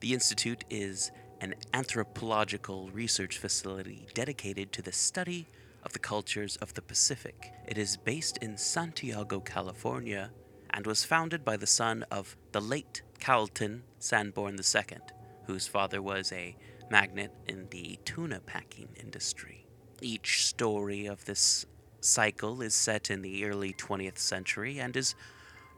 The 0.00 0.12
Institute 0.12 0.64
is 0.68 1.12
an 1.40 1.54
anthropological 1.72 2.90
research 2.90 3.38
facility 3.38 4.06
dedicated 4.14 4.72
to 4.72 4.82
the 4.82 4.92
study 4.92 5.46
of 5.84 5.92
the 5.92 5.98
cultures 5.98 6.56
of 6.56 6.74
the 6.74 6.82
Pacific. 6.82 7.52
It 7.66 7.78
is 7.78 7.96
based 7.96 8.38
in 8.38 8.56
Santiago, 8.56 9.40
California, 9.40 10.30
and 10.70 10.86
was 10.86 11.04
founded 11.04 11.44
by 11.44 11.56
the 11.56 11.66
son 11.66 12.04
of 12.10 12.36
the 12.52 12.60
late 12.60 13.02
Carlton 13.20 13.82
Sanborn 13.98 14.56
II, 14.58 14.98
whose 15.46 15.66
father 15.66 16.02
was 16.02 16.32
a 16.32 16.56
magnate 16.90 17.30
in 17.46 17.68
the 17.70 17.98
tuna 18.04 18.40
packing 18.40 18.88
industry. 19.00 19.66
Each 20.00 20.46
story 20.46 21.06
of 21.06 21.24
this 21.24 21.66
cycle 22.00 22.62
is 22.62 22.74
set 22.74 23.10
in 23.10 23.22
the 23.22 23.44
early 23.44 23.72
20th 23.72 24.18
century 24.18 24.78
and 24.78 24.96
is 24.96 25.14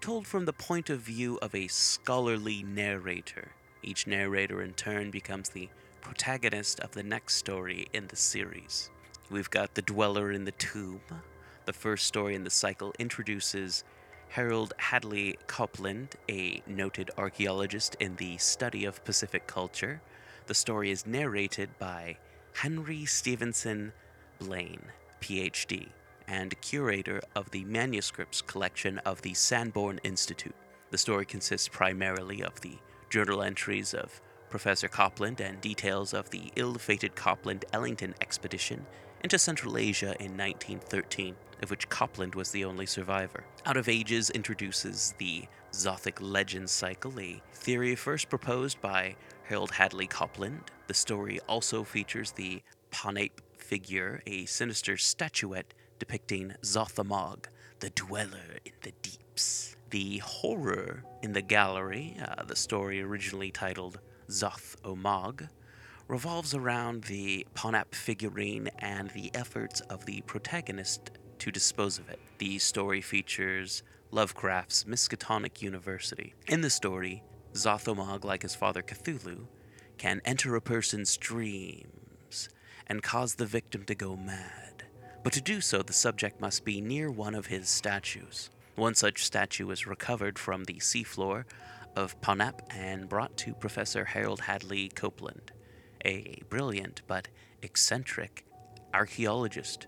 told 0.00 0.26
from 0.26 0.45
the 0.45 0.52
point 0.52 0.90
of 0.90 1.00
view 1.00 1.38
of 1.40 1.55
a 1.55 1.69
scholarly 1.69 2.62
narrator. 2.62 3.52
Each 3.82 4.06
narrator, 4.06 4.62
in 4.62 4.75
turn, 4.75 5.10
becomes 5.10 5.49
the 5.49 5.68
protagonist 6.00 6.80
of 6.80 6.92
the 6.92 7.02
next 7.02 7.37
story 7.37 7.87
in 7.92 8.06
the 8.08 8.16
series. 8.16 8.90
We've 9.30 9.50
got 9.50 9.75
The 9.75 9.82
Dweller 9.82 10.32
in 10.32 10.44
the 10.44 10.52
Tomb. 10.52 11.00
The 11.64 11.72
first 11.72 12.06
story 12.06 12.34
in 12.34 12.44
the 12.44 12.50
cycle 12.50 12.92
introduces 12.99 13.84
Harold 14.28 14.75
Hadley 14.78 15.37
Copeland, 15.46 16.16
a 16.28 16.62
noted 16.66 17.10
archaeologist 17.18 17.96
in 18.00 18.16
the 18.16 18.38
study 18.38 18.84
of 18.84 19.04
Pacific 19.04 19.46
culture, 19.46 20.00
the 20.46 20.54
story 20.54 20.90
is 20.90 21.06
narrated 21.06 21.70
by 21.78 22.16
Henry 22.54 23.04
Stevenson 23.04 23.92
Blaine, 24.38 24.82
PhD, 25.20 25.88
and 26.26 26.60
curator 26.60 27.20
of 27.34 27.50
the 27.50 27.64
manuscripts 27.64 28.42
collection 28.42 28.99
of 28.99 29.22
the 29.22 29.34
Sanborn 29.34 30.00
Institute. 30.02 30.54
The 30.90 30.99
story 30.99 31.25
consists 31.25 31.68
primarily 31.68 32.42
of 32.42 32.60
the 32.60 32.78
journal 33.11 33.43
entries 33.43 33.93
of 33.93 34.21
Professor 34.49 34.88
Copeland 34.88 35.40
and 35.40 35.61
details 35.61 36.14
of 36.14 36.31
the 36.31 36.52
ill 36.57 36.75
fated 36.75 37.14
Copeland 37.14 37.64
Ellington 37.73 38.14
expedition 38.21 38.87
into 39.23 39.38
Central 39.38 39.76
Asia 39.76 40.14
in 40.19 40.37
1913, 40.37 41.35
of 41.62 41.71
which 41.71 41.88
Copeland 41.88 42.35
was 42.35 42.50
the 42.50 42.64
only 42.64 42.87
survivor. 42.87 43.45
Out 43.67 43.76
of 43.76 43.88
Ages 43.88 44.31
introduces 44.31 45.14
the 45.19 45.45
Xothic 45.73 46.19
legend 46.21 46.71
cycle, 46.71 47.19
a 47.21 47.43
theory 47.52 47.95
first 47.95 48.29
proposed 48.29 48.81
by 48.81 49.17
Harold 49.45 49.73
Hadley 49.73 50.07
Copeland. 50.07 50.62
The 50.87 50.95
story 50.95 51.38
also 51.49 51.85
features 51.85 52.33
the 52.33 52.62
Panape 52.90 53.40
figure, 53.59 54.23
a 54.26 54.47
sinister 54.47 54.97
statuette 54.97 55.75
depicting 55.99 56.55
Zoth-Ommog, 56.62 57.45
the 57.81 57.90
dweller 57.90 58.59
in 58.64 58.73
the 58.83 58.93
deeps. 59.02 59.76
The 59.90 60.18
horror 60.18 61.02
in 61.23 61.32
the 61.32 61.42
gallery, 61.42 62.16
uh, 62.25 62.44
the 62.44 62.54
story 62.54 63.02
originally 63.02 63.50
titled 63.50 63.99
Zoth-Ommog, 64.28 65.49
revolves 66.06 66.54
around 66.54 67.04
the 67.04 67.44
Ponape 67.56 67.94
figurine 67.94 68.68
and 68.78 69.11
the 69.11 69.32
efforts 69.35 69.80
of 69.82 70.06
the 70.06 70.20
protagonist 70.23 71.11
to 71.40 71.50
dispose 71.50 71.99
of 71.99 72.09
it. 72.09 72.20
The 72.38 72.59
story 72.59 73.00
features 73.00 73.82
Lovecraft's 74.12 74.85
Miskatonic 74.85 75.61
University. 75.61 76.35
In 76.47 76.61
the 76.61 76.70
story, 76.70 77.25
Zoth 77.54 77.85
Zoth-Ommog, 77.85 78.25
like 78.25 78.42
his 78.42 78.54
father 78.54 78.82
Cthulhu, 78.82 79.47
can 79.99 80.20
enter 80.25 80.54
a 80.54 80.61
person's 80.61 81.16
dreams 81.16 82.49
and 82.87 83.02
cause 83.02 83.35
the 83.35 83.47
victim 83.47 83.85
to 83.85 83.94
go 83.97 84.14
mad. 84.16 84.85
But 85.25 85.32
to 85.32 85.40
do 85.40 85.61
so, 85.61 85.82
the 85.82 85.92
subject 85.92 86.40
must 86.40 86.64
be 86.64 86.80
near 86.80 87.11
one 87.11 87.35
of 87.35 87.47
his 87.47 87.68
statues. 87.68 88.50
One 88.77 88.95
such 88.95 89.25
statue 89.25 89.67
was 89.67 89.87
recovered 89.87 90.39
from 90.39 90.65
the 90.65 90.75
seafloor 90.75 91.45
of 91.97 92.21
Ponape 92.21 92.61
and 92.71 93.09
brought 93.09 93.37
to 93.39 93.55
Professor 93.55 94.05
Harold 94.05 94.43
Hadley 94.43 94.89
Copeland, 94.89 95.53
a 96.05 96.41
brilliant 96.49 97.03
but 97.07 97.29
eccentric 97.62 98.45
archaeologist 98.95 99.87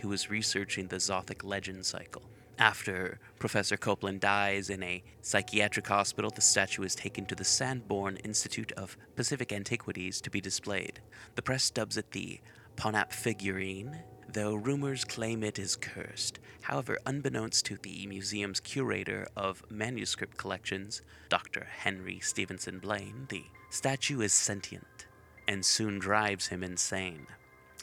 who 0.00 0.08
was 0.08 0.30
researching 0.30 0.88
the 0.88 0.96
Xothic 0.96 1.44
legend 1.44 1.86
cycle. 1.86 2.22
After 2.58 3.18
Professor 3.38 3.76
Copeland 3.76 4.20
dies 4.20 4.70
in 4.70 4.82
a 4.82 5.02
psychiatric 5.20 5.86
hospital, 5.86 6.30
the 6.30 6.40
statue 6.40 6.82
is 6.82 6.94
taken 6.94 7.24
to 7.26 7.34
the 7.34 7.44
Sanborn 7.44 8.16
Institute 8.18 8.72
of 8.72 8.96
Pacific 9.16 9.52
Antiquities 9.52 10.20
to 10.20 10.30
be 10.30 10.40
displayed. 10.40 11.00
The 11.34 11.42
press 11.42 11.70
dubs 11.70 11.96
it 11.96 12.10
the 12.12 12.40
Ponape 12.76 13.12
figurine, 13.12 13.98
though 14.32 14.54
rumors 14.54 15.04
claim 15.04 15.42
it 15.42 15.58
is 15.58 15.76
cursed. 15.76 16.38
However, 16.62 16.98
unbeknownst 17.04 17.66
to 17.66 17.76
the 17.76 18.06
museum's 18.06 18.60
curator 18.60 19.26
of 19.36 19.62
manuscript 19.70 20.36
collections, 20.36 21.02
Dr. 21.28 21.64
Henry 21.64 22.20
Stevenson 22.20 22.78
Blaine, 22.78 23.26
the 23.28 23.44
statue 23.70 24.20
is 24.20 24.32
sentient 24.32 25.06
and 25.48 25.64
soon 25.64 25.98
drives 25.98 26.48
him 26.48 26.62
insane. 26.62 27.26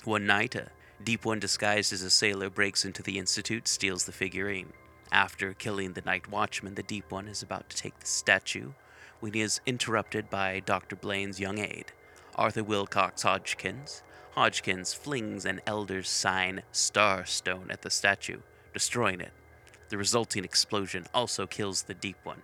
One 0.05 0.25
night, 0.25 0.55
a 0.55 0.69
Deep 1.03 1.25
One, 1.25 1.39
disguised 1.39 1.93
as 1.93 2.01
a 2.01 2.09
sailor, 2.09 2.49
breaks 2.49 2.85
into 2.85 3.03
the 3.03 3.17
Institute, 3.17 3.67
steals 3.67 4.05
the 4.05 4.11
figurine. 4.11 4.73
After 5.11 5.53
killing 5.53 5.93
the 5.93 6.01
night 6.01 6.29
watchman, 6.29 6.75
the 6.75 6.83
Deep 6.83 7.11
One 7.11 7.27
is 7.27 7.41
about 7.41 7.69
to 7.69 7.77
take 7.77 7.99
the 7.99 8.05
statue 8.05 8.71
when 9.19 9.33
he 9.33 9.41
is 9.41 9.61
interrupted 9.65 10.29
by 10.29 10.61
Dr. 10.61 10.95
Blaine's 10.95 11.39
young 11.39 11.57
aide, 11.57 11.91
Arthur 12.35 12.63
Wilcox 12.63 13.23
Hodgkins. 13.23 14.03
Hodgkins 14.31 14.93
flings 14.93 15.45
an 15.45 15.59
Elder's 15.65 16.07
Sign 16.07 16.61
star 16.71 17.25
stone 17.25 17.67
at 17.71 17.81
the 17.81 17.89
statue, 17.89 18.39
destroying 18.73 19.21
it. 19.21 19.31
The 19.89 19.97
resulting 19.97 20.45
explosion 20.45 21.07
also 21.13 21.47
kills 21.47 21.83
the 21.83 21.95
Deep 21.95 22.17
One. 22.23 22.41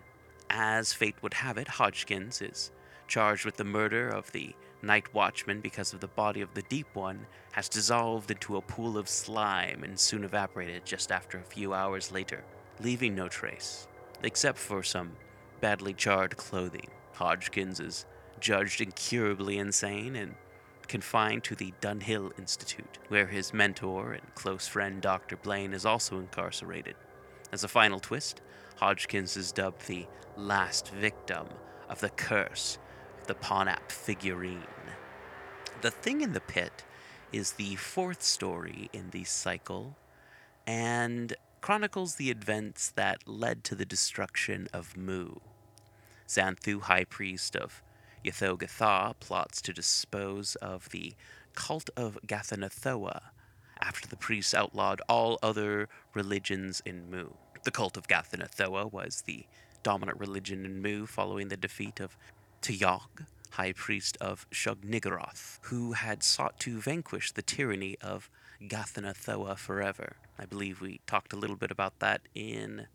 As 0.50 0.94
fate 0.94 1.16
would 1.22 1.36
have 1.36 1.58
it, 1.58 1.68
Hodgkins 1.68 2.42
is 2.42 2.72
charged 3.08 3.46
with 3.46 3.58
the 3.58 3.64
murder 3.64 4.10
of 4.10 4.32
the 4.32 4.56
Night 4.82 5.14
Watchman 5.14 5.62
because 5.62 5.94
of 5.94 6.00
the 6.00 6.08
body 6.08 6.42
of 6.42 6.54
the 6.54 6.64
Deep 6.64 6.88
One 6.94 7.26
has 7.52 7.70
dissolved 7.70 8.32
into 8.32 8.58
a 8.58 8.62
pool 8.62 8.98
of 8.98 9.08
slime 9.08 9.84
and 9.84 9.98
soon 10.00 10.24
evaporated 10.24 10.86
just 10.86 11.12
after 11.12 11.38
a 11.38 11.44
few 11.44 11.74
hours 11.74 12.12
later, 12.12 12.44
leaving 12.82 13.16
no 13.16 13.28
trace, 13.28 13.88
except 14.24 14.58
for 14.58 14.84
some 14.84 15.12
badly 15.62 15.94
charred 15.94 16.36
clothing. 16.36 16.90
Hodgkins 17.14 17.80
is 17.80 18.06
judged 18.40 18.82
incurably 18.82 19.58
insane 19.58 20.16
and 20.16 20.36
confined 20.88 21.44
to 21.46 21.56
the 21.56 21.74
Dunhill 21.82 22.38
Institute, 22.38 22.98
where 23.08 23.28
his 23.28 23.54
mentor 23.54 24.14
and 24.14 24.36
close 24.36 24.68
friend 24.68 25.02
Dr. 25.02 25.38
Blaine 25.38 25.74
is 25.74 25.86
also 25.86 26.20
incarcerated. 26.20 26.96
As 27.52 27.64
a 27.64 27.68
final 27.68 28.00
twist, 28.00 28.42
Hodgkins 28.78 29.38
is 29.38 29.52
dubbed 29.52 29.88
the 29.88 30.08
last 30.36 30.90
victim 30.90 31.48
of 31.90 32.00
the 32.02 32.10
curse 32.10 32.78
of 33.22 33.28
the 33.28 33.36
Ponape 33.36 33.92
figurine. 33.92 34.64
The 35.82 35.92
Thing 35.92 36.22
in 36.22 36.34
the 36.34 36.42
Pit 36.42 36.84
is 37.32 37.54
the 37.54 37.76
fourth 37.76 38.24
story 38.24 38.90
in 38.94 39.10
the 39.12 39.24
cycle 39.24 39.98
and 40.66 41.36
chronicles 41.62 42.16
the 42.16 42.30
events 42.30 42.90
that 42.92 43.28
led 43.28 43.64
to 43.66 43.76
the 43.76 43.86
destruction 43.86 44.68
of 44.74 44.96
Mu. 44.98 45.36
Zanthu, 46.28 46.82
high 46.82 47.04
priest 47.04 47.56
of 47.56 47.84
Ythogtha, 48.26 49.14
plots 49.20 49.62
to 49.62 49.74
dispose 49.74 50.56
of 50.56 50.90
the 50.90 51.14
cult 51.54 51.90
of 51.96 52.18
Ghatanothoa 52.26 53.22
after 53.80 54.08
the 54.08 54.16
priests 54.16 54.54
outlawed 54.54 55.02
all 55.08 55.38
other 55.44 55.88
religions 56.14 56.82
in 56.86 57.10
Mu. 57.10 57.30
The 57.64 57.72
cult 57.72 57.98
of 57.98 58.08
Ghatanothoa 58.08 58.92
was 58.92 59.24
the 59.26 59.46
dominant 59.84 60.20
religion 60.20 60.66
in 60.66 60.82
Mu 60.82 61.06
following 61.06 61.50
the 61.50 61.58
defeat 61.58 62.00
of 62.00 62.18
Tyog, 62.62 63.28
high 63.52 63.74
priest 63.74 64.18
of 64.20 64.50
Shub-Niggurath, 64.50 65.60
who 65.64 65.94
had 65.94 66.24
sought 66.24 66.60
to 66.62 66.80
vanquish 66.80 67.32
the 67.32 67.42
tyranny 67.42 67.96
of 68.02 68.30
Ghatanothoa 68.62 69.58
forever. 69.58 70.16
I 70.40 70.46
believe 70.46 70.82
we 70.82 71.02
talked 71.06 71.34
a 71.34 71.38
little 71.38 71.56
bit 71.56 71.72
about 71.72 72.00
that 72.00 72.22
in 72.34 72.88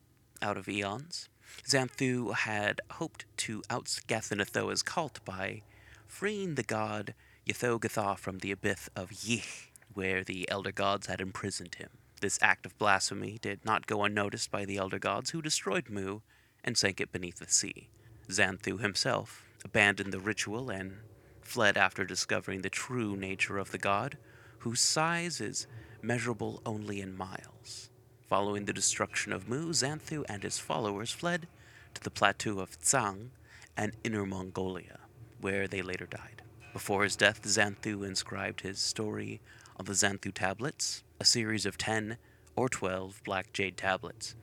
Out 0.42 0.56
of 0.56 0.68
Eons. 0.68 1.28
Zanthu 1.66 2.34
had 2.34 2.80
hoped 2.92 3.24
to 3.38 3.62
oust 3.70 4.06
Ghatanothoa's 4.06 4.82
cult 4.82 5.24
by 5.24 5.62
freeing 6.06 6.54
the 6.54 6.62
god 6.62 7.14
Ythogtha 7.48 8.18
from 8.18 8.38
the 8.38 8.52
abyss 8.52 8.88
of 8.94 9.10
Yhe, 9.10 9.70
where 9.94 10.22
the 10.22 10.48
elder 10.50 10.72
gods 10.72 11.06
had 11.06 11.20
imprisoned 11.20 11.76
him. 11.76 11.90
This 12.20 12.38
act 12.42 12.66
of 12.66 12.76
blasphemy 12.78 13.38
did 13.40 13.64
not 13.64 13.86
go 13.86 14.04
unnoticed 14.04 14.50
by 14.50 14.64
the 14.64 14.76
elder 14.76 14.98
gods, 14.98 15.30
who 15.30 15.40
destroyed 15.40 15.88
Mu 15.88 16.20
and 16.62 16.76
sank 16.76 17.00
it 17.00 17.12
beneath 17.12 17.38
the 17.38 17.48
sea. 17.48 17.88
Zanthu 18.28 18.78
himself 18.78 19.44
abandoned 19.64 20.12
the 20.12 20.20
ritual 20.20 20.70
and 20.70 20.98
fled 21.40 21.76
after 21.76 22.04
discovering 22.04 22.62
the 22.62 22.70
true 22.70 23.16
nature 23.16 23.58
of 23.58 23.70
the 23.72 23.78
god, 23.78 24.18
whose 24.58 24.80
size 24.80 25.40
is 25.40 25.66
measurable 26.02 26.62
only 26.64 27.00
in 27.00 27.16
miles. 27.16 27.89
Following 28.30 28.66
the 28.66 28.72
destruction 28.72 29.32
of 29.32 29.48
Mu, 29.48 29.72
Zanthu 29.72 30.24
and 30.28 30.44
his 30.44 30.56
followers 30.56 31.10
fled 31.10 31.48
to 31.94 32.00
the 32.00 32.12
plateau 32.12 32.60
of 32.60 32.78
Tsang 32.78 33.32
and 33.76 33.96
Inner 34.04 34.24
Mongolia, 34.24 35.00
where 35.40 35.66
they 35.66 35.82
later 35.82 36.06
died. 36.06 36.42
Before 36.72 37.02
his 37.02 37.16
death, 37.16 37.42
Zanthu 37.42 38.06
inscribed 38.06 38.60
his 38.60 38.78
story 38.78 39.40
on 39.76 39.86
the 39.86 39.94
Zanthu 39.94 40.32
tablets, 40.32 41.02
a 41.18 41.24
series 41.24 41.66
of 41.66 41.76
10 41.76 42.18
or 42.54 42.68
12 42.68 43.20
black 43.24 43.52
jade 43.52 43.76
tablets, 43.76 44.36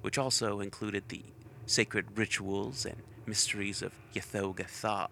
which 0.00 0.18
also 0.18 0.58
included 0.58 1.08
the 1.08 1.22
sacred 1.64 2.18
rituals 2.18 2.84
and 2.84 3.04
mysteries 3.24 3.82
of 3.82 3.92
Ythogtha. 4.16 5.10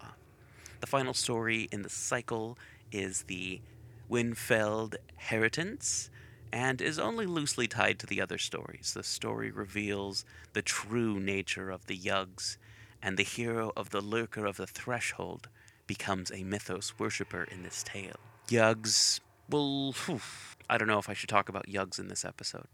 The 0.81 0.87
final 0.87 1.13
story 1.13 1.69
in 1.71 1.81
the 1.81 1.89
cycle 1.89 2.57
is 2.91 3.23
the 3.23 3.61
Winfield 4.09 4.97
Inheritance 5.11 6.09
and 6.51 6.81
is 6.81 6.99
only 6.99 7.25
loosely 7.25 7.67
tied 7.67 7.99
to 7.99 8.05
the 8.05 8.21
other 8.21 8.37
stories. 8.37 8.93
The 8.93 9.03
story 9.03 9.51
reveals 9.51 10.25
the 10.53 10.61
true 10.61 11.19
nature 11.19 11.69
of 11.69 11.87
the 11.87 11.97
Yugs, 11.97 12.57
and 13.01 13.17
the 13.17 13.23
hero 13.23 13.71
of 13.75 13.89
the 13.91 14.01
Lurker 14.01 14.45
of 14.45 14.57
the 14.57 14.67
Threshold 14.67 15.49
becomes 15.85 16.31
a 16.31 16.43
mythos 16.43 16.97
worshipper 16.99 17.43
in 17.43 17.63
this 17.63 17.83
tale. 17.83 18.19
Yugs, 18.49 19.19
well, 19.49 19.93
whew, 20.05 20.21
I 20.69 20.77
don't 20.77 20.87
know 20.87 20.99
if 20.99 21.09
I 21.09 21.13
should 21.13 21.29
talk 21.29 21.49
about 21.49 21.67
Yugs 21.67 21.99
in 21.99 22.07
this 22.07 22.25
episode. 22.25 22.67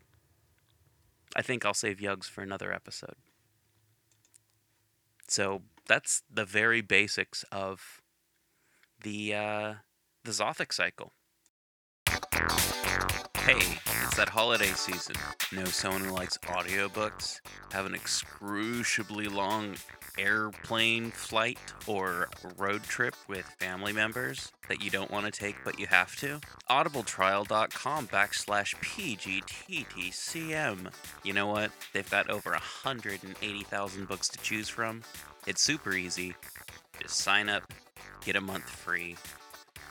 I 1.35 1.41
think 1.41 1.65
I'll 1.65 1.73
save 1.73 1.97
Yugs 1.97 2.25
for 2.25 2.41
another 2.41 2.71
episode. 2.73 3.15
So 5.27 5.61
that's 5.87 6.23
the 6.31 6.45
very 6.45 6.81
basics 6.81 7.43
of 7.51 8.01
the 9.01 9.33
uh, 9.33 9.73
the 10.23 10.31
Xothic 10.31 10.71
cycle. 10.73 11.11
Hey, 13.45 13.77
it's 14.05 14.15
that 14.15 14.29
holiday 14.29 14.67
season. 14.67 15.17
Know 15.51 15.65
someone 15.65 16.05
who 16.05 16.11
likes 16.11 16.37
audiobooks? 16.37 17.41
Have 17.73 17.85
an 17.85 17.93
excruciably 17.93 19.27
long 19.27 19.75
airplane 20.17 21.11
flight 21.11 21.59
or 21.85 22.29
road 22.55 22.83
trip 22.83 23.15
with 23.27 23.45
family 23.59 23.91
members 23.91 24.53
that 24.69 24.81
you 24.81 24.89
don't 24.89 25.11
want 25.11 25.25
to 25.25 25.31
take 25.31 25.57
but 25.65 25.77
you 25.77 25.87
have 25.87 26.15
to? 26.21 26.39
Audibletrial.com 26.69 28.07
backslash 28.07 28.75
PGTTCM. 29.75 30.93
You 31.25 31.33
know 31.33 31.47
what? 31.47 31.71
They've 31.91 32.09
got 32.09 32.29
over 32.29 32.51
180,000 32.51 34.07
books 34.07 34.29
to 34.29 34.39
choose 34.39 34.69
from. 34.69 35.01
It's 35.45 35.61
super 35.61 35.93
easy. 35.93 36.33
Just 37.01 37.17
sign 37.17 37.49
up, 37.49 37.73
get 38.23 38.37
a 38.37 38.41
month 38.41 38.69
free. 38.69 39.17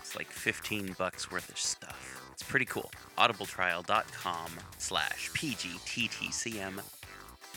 It's 0.00 0.16
like 0.16 0.30
15 0.30 0.96
bucks 0.98 1.30
worth 1.30 1.50
of 1.50 1.58
stuff. 1.58 2.21
It's 2.42 2.50
pretty 2.50 2.66
cool. 2.66 2.90
Audibletrial.com 3.18 4.50
slash 4.76 5.30
PGTTCM. 5.30 6.80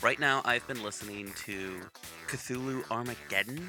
Right 0.00 0.20
now, 0.20 0.42
I've 0.44 0.64
been 0.68 0.80
listening 0.80 1.32
to 1.44 1.80
Cthulhu 2.28 2.88
Armageddon. 2.88 3.68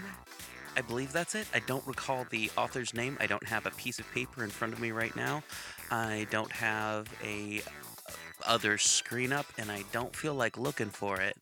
I 0.76 0.82
believe 0.82 1.12
that's 1.12 1.34
it. 1.34 1.48
I 1.56 1.60
don't 1.66 1.86
recall 1.88 2.28
the 2.30 2.52
author's 2.56 2.94
name. 2.94 3.18
I 3.20 3.26
don't 3.26 3.48
have 3.48 3.66
a 3.66 3.72
piece 3.72 3.98
of 3.98 4.06
paper 4.14 4.44
in 4.44 4.52
front 4.52 4.74
of 4.74 4.80
me 4.80 4.92
right 4.92 5.16
now. 5.16 5.42
I 5.90 6.28
don't 6.30 6.52
have 6.52 7.08
a 7.24 7.62
uh, 7.62 8.12
other 8.46 8.78
screen 8.78 9.34
up, 9.34 9.48
and 9.58 9.72
I 9.72 9.86
don't 9.92 10.16
feel 10.16 10.36
like 10.36 10.56
looking 10.56 10.92
for 10.92 11.20
it. 11.20 11.36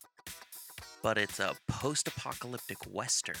But 1.02 1.18
it's 1.18 1.38
a 1.38 1.54
post-apocalyptic 1.68 2.78
western. 2.90 3.36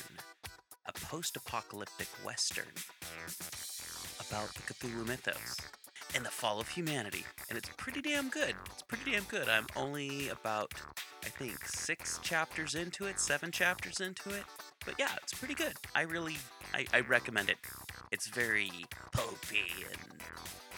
A 0.84 0.92
post-apocalyptic 0.92 2.08
western 2.22 2.66
about 4.20 4.52
the 4.52 4.74
Cthulhu 4.74 5.06
mythos 5.06 5.56
and 6.16 6.24
the 6.24 6.30
fall 6.30 6.58
of 6.58 6.68
humanity. 6.68 7.24
And 7.48 7.58
it's 7.58 7.68
pretty 7.76 8.00
damn 8.00 8.30
good. 8.30 8.54
It's 8.72 8.82
pretty 8.82 9.12
damn 9.12 9.24
good. 9.24 9.48
I'm 9.48 9.66
only 9.76 10.30
about, 10.30 10.72
I 11.22 11.28
think, 11.28 11.62
six 11.66 12.18
chapters 12.22 12.74
into 12.74 13.04
it, 13.04 13.20
seven 13.20 13.52
chapters 13.52 14.00
into 14.00 14.30
it. 14.30 14.44
But 14.86 14.94
yeah, 14.98 15.10
it's 15.22 15.34
pretty 15.34 15.54
good. 15.54 15.74
I 15.94 16.02
really, 16.02 16.36
I, 16.72 16.86
I 16.94 17.00
recommend 17.00 17.50
it. 17.50 17.58
It's 18.12 18.28
very 18.28 18.70
pulpy 19.12 19.84
and 19.90 20.20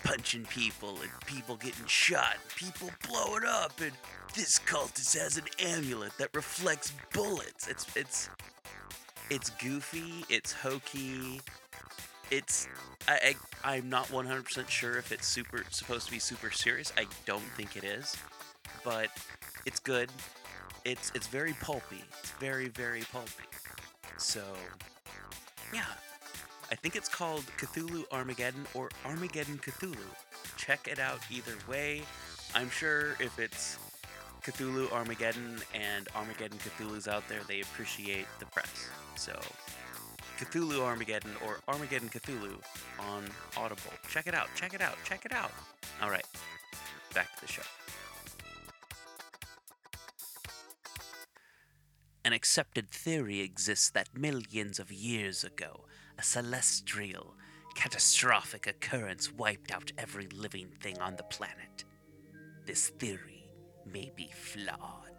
punching 0.03 0.45
people 0.47 0.97
and 1.03 1.11
people 1.27 1.57
getting 1.57 1.87
shot, 1.87 2.35
and 2.41 2.57
people 2.57 2.91
blowing 3.09 3.45
up, 3.47 3.73
and 3.81 3.93
this 4.35 4.59
cultist 4.59 5.17
has 5.17 5.37
an 5.37 5.45
amulet 5.63 6.13
that 6.19 6.35
reflects 6.35 6.93
bullets. 7.13 7.69
It's 7.69 7.87
it's 7.97 8.29
it's 9.31 9.51
goofy, 9.51 10.25
it's 10.29 10.53
hokey, 10.53 11.41
it's 12.31 12.69
I, 13.07 13.35
I 13.65 13.77
I'm 13.77 13.89
not 13.89 14.07
100% 14.09 14.69
sure 14.69 14.99
if 14.99 15.13
it's 15.13 15.27
super 15.27 15.65
supposed 15.71 16.07
to 16.07 16.13
be 16.13 16.19
super 16.19 16.51
serious. 16.51 16.93
I 16.97 17.07
don't 17.27 17.43
think 17.57 17.77
it 17.77 17.85
is, 17.85 18.17
but 18.85 19.09
it's 19.67 19.81
good. 19.81 20.11
It's 20.85 21.11
it's 21.15 21.27
very 21.27 21.55
pulpy. 21.55 22.03
It's 22.21 22.31
very 22.33 22.69
very 22.69 23.03
pulpy. 23.13 23.45
So 24.17 24.43
yeah, 25.73 25.85
I 26.71 26.75
think 26.75 26.97
it's 26.97 27.09
called 27.09 27.45
Cthulhu 27.59 28.05
Armageddon 28.13 28.67
or 28.75 28.91
Armageddon 29.05 29.59
Cthulhu. 29.59 29.97
Check 30.57 30.89
it 30.89 30.99
out 30.99 31.21
either 31.31 31.55
way. 31.69 32.03
I'm 32.55 32.71
sure 32.71 33.17
if 33.21 33.39
it's 33.39 33.79
Cthulhu 34.43 34.91
Armageddon 34.93 35.59
and 35.75 36.09
Armageddon 36.15 36.59
Cthulhu's 36.59 37.09
out 37.09 37.29
there, 37.29 37.41
they 37.49 37.61
appreciate 37.61 38.27
the 38.39 38.47
press. 38.47 38.89
So 39.17 39.39
Cthulhu 40.39 40.81
Armageddon 40.81 41.33
or 41.45 41.59
Armageddon 41.67 42.09
Cthulhu 42.09 42.61
on 43.11 43.25
Audible. 43.57 43.93
Check 44.09 44.29
it 44.29 44.35
out, 44.35 44.47
check 44.55 44.73
it 44.73 44.81
out, 44.81 44.95
check 45.05 45.25
it 45.25 45.33
out. 45.33 45.51
All 46.01 46.11
right, 46.11 46.25
back 47.13 47.35
to 47.35 47.41
the 47.47 47.53
show. 47.53 47.63
An 52.25 52.33
accepted 52.33 52.89
theory 52.91 53.41
exists 53.41 53.91
that 53.91 54.17
millions 54.17 54.79
of 54.79 54.93
years 54.93 55.43
ago, 55.43 55.87
a 56.19 56.23
celestial 56.23 57.35
catastrophic 57.75 58.67
occurrence 58.67 59.33
wiped 59.33 59.73
out 59.73 59.91
every 59.99 60.29
living 60.29 60.69
thing 60.81 60.99
on 61.01 61.17
the 61.17 61.23
planet. 61.25 61.85
This 62.65 62.91
theory 62.91 63.51
may 63.87 64.13
be 64.15 64.31
flawed. 64.33 65.18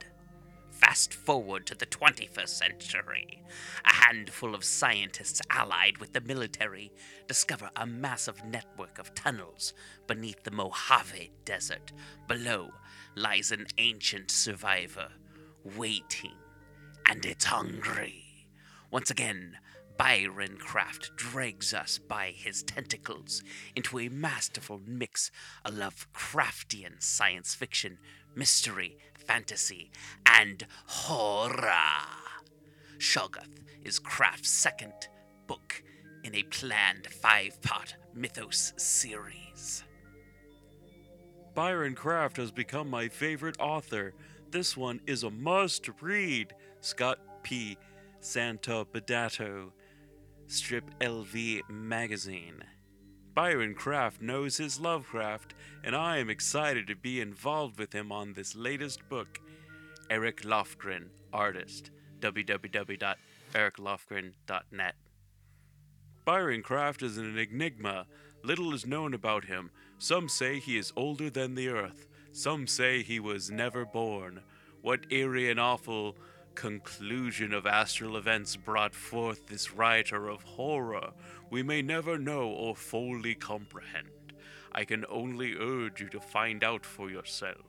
Fast 0.79 1.13
forward 1.13 1.65
to 1.65 1.75
the 1.75 1.85
21st 1.85 2.47
century. 2.47 3.43
A 3.83 3.93
handful 3.93 4.55
of 4.55 4.63
scientists 4.63 5.41
allied 5.49 5.97
with 5.97 6.13
the 6.13 6.21
military 6.21 6.91
discover 7.27 7.69
a 7.75 7.85
massive 7.85 8.45
network 8.45 8.97
of 8.97 9.13
tunnels 9.13 9.73
beneath 10.07 10.43
the 10.43 10.51
Mojave 10.51 11.31
Desert. 11.43 11.91
Below 12.29 12.71
lies 13.15 13.51
an 13.51 13.67
ancient 13.77 14.31
survivor, 14.31 15.09
waiting, 15.77 16.37
and 17.05 17.25
it's 17.25 17.45
hungry. 17.45 18.47
Once 18.89 19.11
again, 19.11 19.57
Byron 19.97 20.55
Craft 20.57 21.13
drags 21.17 21.73
us 21.73 21.97
by 21.97 22.31
his 22.33 22.63
tentacles 22.63 23.43
into 23.75 23.99
a 23.99 24.07
masterful 24.07 24.79
mix 24.87 25.29
of 25.65 25.73
Lovecraftian 25.73 27.03
science 27.03 27.53
fiction, 27.53 27.97
mystery, 28.33 28.97
fantasy, 29.29 29.91
and 30.25 30.65
horror. 30.87 31.71
Shoggoth 32.97 33.59
is 33.83 33.99
Craft's 33.99 34.49
second 34.49 35.07
book 35.45 35.83
in 36.23 36.33
a 36.33 36.41
planned 36.41 37.05
five 37.05 37.61
part 37.61 37.95
mythos 38.15 38.73
series. 38.77 39.83
Byron 41.53 41.93
Craft 41.93 42.37
has 42.37 42.51
become 42.51 42.89
my 42.89 43.07
favorite 43.07 43.57
author. 43.59 44.15
This 44.49 44.75
one 44.75 44.99
is 45.05 45.21
a 45.21 45.29
must 45.29 45.87
read. 46.01 46.55
Scott 46.81 47.19
P. 47.43 47.77
Santopodato, 48.21 49.71
Strip 50.47 50.85
LV 51.01 51.69
Magazine. 51.69 52.63
Byron 53.33 53.73
Craft 53.75 54.21
knows 54.21 54.57
his 54.57 54.79
Lovecraft, 54.79 55.55
and 55.83 55.95
I 55.95 56.17
am 56.17 56.29
excited 56.29 56.85
to 56.87 56.95
be 56.95 57.19
involved 57.21 57.79
with 57.79 57.93
him 57.93 58.11
on 58.11 58.33
this 58.33 58.55
latest 58.55 59.07
book. 59.07 59.39
Eric 60.09 60.41
Lofgren, 60.41 61.09
artist. 61.31 61.91
www.ericlofgren.net. 62.19 64.95
Byron 66.25 66.61
Craft 66.61 67.03
is 67.03 67.17
an 67.17 67.37
enigma. 67.37 68.05
Little 68.43 68.73
is 68.73 68.85
known 68.85 69.13
about 69.13 69.45
him. 69.45 69.71
Some 69.97 70.27
say 70.29 70.59
he 70.59 70.77
is 70.77 70.93
older 70.95 71.29
than 71.29 71.55
the 71.55 71.69
earth. 71.69 72.07
Some 72.31 72.67
say 72.67 73.03
he 73.03 73.19
was 73.19 73.49
never 73.49 73.85
born. 73.85 74.41
What 74.81 75.11
eerie 75.11 75.49
and 75.49 75.59
awful 75.59 76.15
conclusion 76.55 77.53
of 77.53 77.65
astral 77.65 78.17
events 78.17 78.55
brought 78.55 78.93
forth 78.93 79.47
this 79.47 79.71
writer 79.71 80.27
of 80.27 80.43
horror 80.43 81.12
we 81.49 81.63
may 81.63 81.81
never 81.81 82.17
know 82.17 82.47
or 82.47 82.75
fully 82.75 83.35
comprehend. 83.35 84.33
I 84.71 84.85
can 84.85 85.05
only 85.09 85.55
urge 85.55 86.01
you 86.01 86.09
to 86.09 86.19
find 86.19 86.63
out 86.63 86.85
for 86.85 87.09
yourself. 87.09 87.65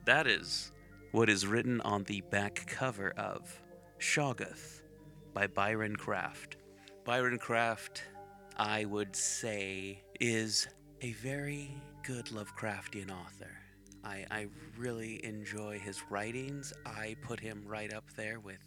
That 0.05 0.27
is 0.27 0.73
what 1.11 1.29
is 1.29 1.47
written 1.47 1.79
on 1.81 2.03
the 2.03 2.21
back 2.29 2.67
cover 2.67 3.11
of 3.17 3.59
Shoggoth 3.99 4.83
by 5.33 5.47
Byron 5.47 5.95
Craft. 5.95 6.57
Byron 7.05 7.39
Craft, 7.39 8.03
I 8.57 8.85
would 8.85 9.15
say, 9.15 10.03
is 10.19 10.67
a 11.01 11.13
very 11.13 11.71
good 12.03 12.27
Lovecraftian 12.27 13.09
author. 13.11 13.57
I, 14.03 14.25
I 14.31 14.47
really 14.77 15.23
enjoy 15.25 15.79
his 15.79 16.01
writings. 16.09 16.73
I 16.85 17.15
put 17.21 17.39
him 17.39 17.63
right 17.65 17.93
up 17.93 18.05
there 18.15 18.39
with 18.39 18.59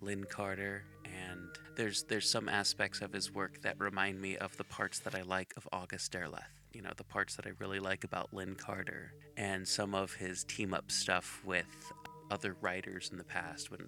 Lin 0.00 0.24
Carter, 0.24 0.84
and 1.04 1.40
there's 1.76 2.04
there's 2.04 2.28
some 2.28 2.48
aspects 2.48 3.02
of 3.02 3.12
his 3.12 3.32
work 3.32 3.60
that 3.62 3.78
remind 3.78 4.20
me 4.20 4.36
of 4.36 4.56
the 4.56 4.64
parts 4.64 4.98
that 5.00 5.14
I 5.14 5.22
like 5.22 5.52
of 5.56 5.68
August 5.72 6.12
Derleth. 6.12 6.42
You 6.72 6.82
know, 6.82 6.92
the 6.96 7.04
parts 7.04 7.36
that 7.36 7.46
I 7.46 7.50
really 7.58 7.80
like 7.80 8.04
about 8.04 8.32
Lin 8.32 8.54
Carter, 8.54 9.12
and 9.36 9.66
some 9.66 9.94
of 9.94 10.14
his 10.14 10.44
team 10.44 10.72
up 10.72 10.90
stuff 10.90 11.42
with 11.44 11.92
other 12.30 12.56
writers 12.60 13.10
in 13.10 13.18
the 13.18 13.24
past 13.24 13.70
when 13.70 13.84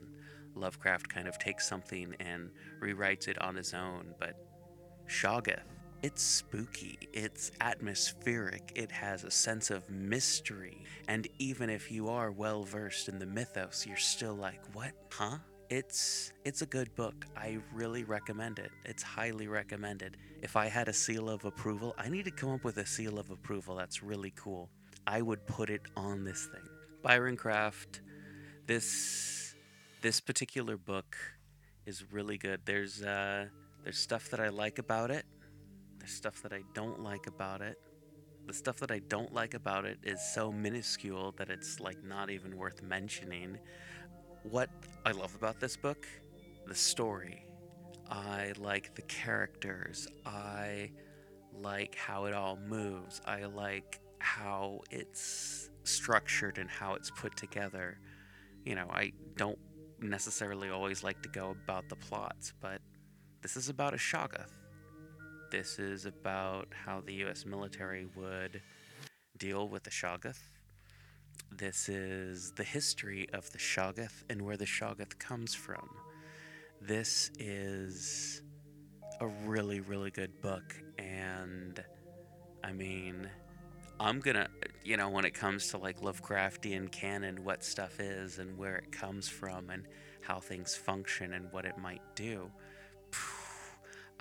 Lovecraft 0.55 1.09
kind 1.09 1.29
of 1.29 1.39
takes 1.39 1.67
something 1.67 2.15
and 2.21 2.51
rewrites 2.81 3.29
it 3.29 3.41
on 3.41 3.55
his 3.55 3.73
own. 3.73 4.15
But 4.19 4.35
Shoggoth, 5.09 5.63
it's 6.03 6.23
spooky, 6.23 6.99
it's 7.13 7.53
atmospheric, 7.61 8.73
it 8.75 8.91
has 8.91 9.23
a 9.23 9.31
sense 9.31 9.71
of 9.71 9.89
mystery. 9.89 10.85
And 11.07 11.29
even 11.39 11.71
if 11.71 11.93
you 11.93 12.09
are 12.09 12.33
well 12.33 12.65
versed 12.65 13.09
in 13.09 13.19
the 13.19 13.27
mythos, 13.27 13.87
you're 13.87 13.97
still 13.97 14.35
like, 14.35 14.61
what? 14.73 14.93
Huh? 15.11 15.39
It's 15.71 16.33
it's 16.45 16.61
a 16.61 16.67
good 16.67 16.95
book. 16.97 17.25
I 17.37 17.59
really 17.73 18.05
recommend 18.05 18.59
it. 18.59 18.71
It's 18.85 19.03
highly 19.03 19.49
recommended. 19.49 20.19
If 20.43 20.55
I 20.57 20.67
had 20.67 20.89
a 20.89 20.93
seal 20.93 21.31
of 21.31 21.45
approval, 21.47 21.95
I 21.97 22.09
need 22.11 22.25
to 22.27 22.31
come 22.31 22.51
up 22.51 22.65
with 22.65 22.77
a 22.77 22.85
seal 22.85 23.19
of 23.19 23.31
approval 23.31 23.77
that's 23.77 24.03
really 24.03 24.33
cool. 24.37 24.69
I 25.07 25.23
would 25.23 25.47
put 25.47 25.71
it 25.71 25.83
on 25.97 26.25
this 26.25 26.47
thing. 26.47 26.69
Byron 27.03 27.37
Craft, 27.37 28.03
this 28.67 29.55
this 30.03 30.21
particular 30.21 30.77
book 30.77 31.17
is 31.87 32.13
really 32.13 32.39
good. 32.39 32.61
There's 32.67 33.03
uh 33.03 33.47
there's 33.83 33.99
stuff 33.99 34.29
that 34.31 34.41
I 34.41 34.49
like 34.49 34.79
about 34.79 35.11
it. 35.11 35.25
There's 36.03 36.15
stuff 36.15 36.43
that 36.43 36.53
I 36.53 36.63
don't 36.75 37.01
like 37.01 37.29
about 37.29 37.61
it. 37.61 37.79
The 38.49 38.53
stuff 38.53 38.81
that 38.81 38.91
I 38.91 38.99
don't 39.07 39.33
like 39.33 39.55
about 39.55 39.85
it 39.85 39.99
is 40.03 40.21
so 40.35 40.51
minuscule 40.51 41.33
that 41.37 41.49
it's 41.49 41.79
like 41.79 42.03
not 42.03 42.29
even 42.29 42.57
worth 42.57 42.83
mentioning 42.83 43.57
what 44.43 44.69
I 45.07 45.13
love 45.13 45.33
about 45.37 45.61
this 45.61 45.77
book 45.77 46.09
the 46.67 46.75
story. 46.75 47.47
I 48.11 48.53
like 48.59 48.97
the 48.97 49.03
characters. 49.03 50.09
I 50.27 50.91
like 51.53 51.95
how 51.95 52.25
it 52.25 52.35
all 52.35 52.57
moves. 52.57 53.21
I 53.25 53.45
like 53.45 54.01
how 54.19 54.81
it's 54.91 55.71
structured 55.85 56.59
and 56.59 56.69
how 56.69 56.95
it's 56.95 57.13
put 57.13 57.37
together. 57.37 58.01
You 58.65 58.75
know, 58.75 58.89
I 58.91 59.13
don't 59.37 59.59
necessarily 60.01 60.69
always 60.69 61.05
like 61.05 61.23
to 61.23 61.29
go 61.29 61.51
about 61.65 61.89
the 61.89 61.97
plots, 61.97 62.53
but 62.61 62.81
this 63.41 63.57
is 63.57 63.69
about 63.69 63.95
a 63.95 63.99
Shoggoth. 63.99 64.51
This 65.53 65.79
is 65.79 66.05
about 66.07 66.67
how 66.85 67.01
the 67.01 67.15
US 67.27 67.47
military 67.47 68.09
would 68.17 68.61
deal 69.39 69.69
with 69.69 69.85
the 69.85 69.91
Shoggoth 69.91 70.41
this 71.59 71.89
is 71.89 72.53
the 72.53 72.65
history 72.65 73.29
of 73.33 73.51
the 73.53 73.59
Shoggoth 73.59 74.25
and 74.31 74.43
where 74.43 74.57
the 74.57 74.65
Shoggoth 74.65 75.19
comes 75.19 75.55
from. 75.55 75.89
This 76.81 77.31
is 77.39 78.43
a 79.21 79.27
really, 79.27 79.81
really 79.81 80.11
good 80.11 80.41
book. 80.41 80.75
And 80.99 81.83
I 82.65 82.73
mean, 82.73 83.29
I'm 84.01 84.21
gonna, 84.21 84.49
you 84.83 84.97
know, 84.97 85.11
when 85.11 85.25
it 85.25 85.35
comes 85.35 85.69
to 85.69 85.79
like 85.79 86.01
Lovecraftian 86.01 86.91
canon, 86.91 87.45
what 87.45 87.63
stuff 87.63 88.01
is 88.01 88.39
and 88.39 88.57
where 88.57 88.77
it 88.77 88.91
comes 88.91 89.29
from 89.29 89.71
and 89.71 89.87
how 90.23 90.41
things 90.41 90.75
function 90.75 91.35
and 91.35 91.53
what 91.53 91.65
it 91.65 91.77
might 91.77 92.03
do. 92.15 92.51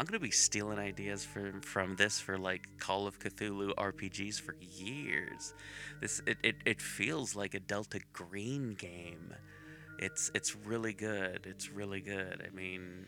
I'm 0.02 0.08
gonna 0.08 0.18
be 0.18 0.32
stealing 0.32 0.80
ideas 0.80 1.24
from 1.24 1.62
from 1.62 1.96
this 1.96 2.20
for 2.20 2.36
like 2.36 2.68
Call 2.80 3.06
of 3.06 3.20
Cthulhu 3.20 3.72
RPGs 3.76 4.42
for 4.42 4.56
years. 4.60 5.54
This 6.02 6.24
it, 6.26 6.40
it, 6.42 6.56
it 6.66 6.82
feels 6.82 7.36
like 7.36 7.54
a 7.54 7.60
Delta 7.60 8.00
Green 8.12 8.74
game. 8.74 9.32
It's 10.00 10.32
it's 10.34 10.56
really 10.56 10.94
good. 10.94 11.46
It's 11.48 11.70
really 11.70 12.02
good. 12.02 12.44
I 12.44 12.50
mean, 12.50 13.06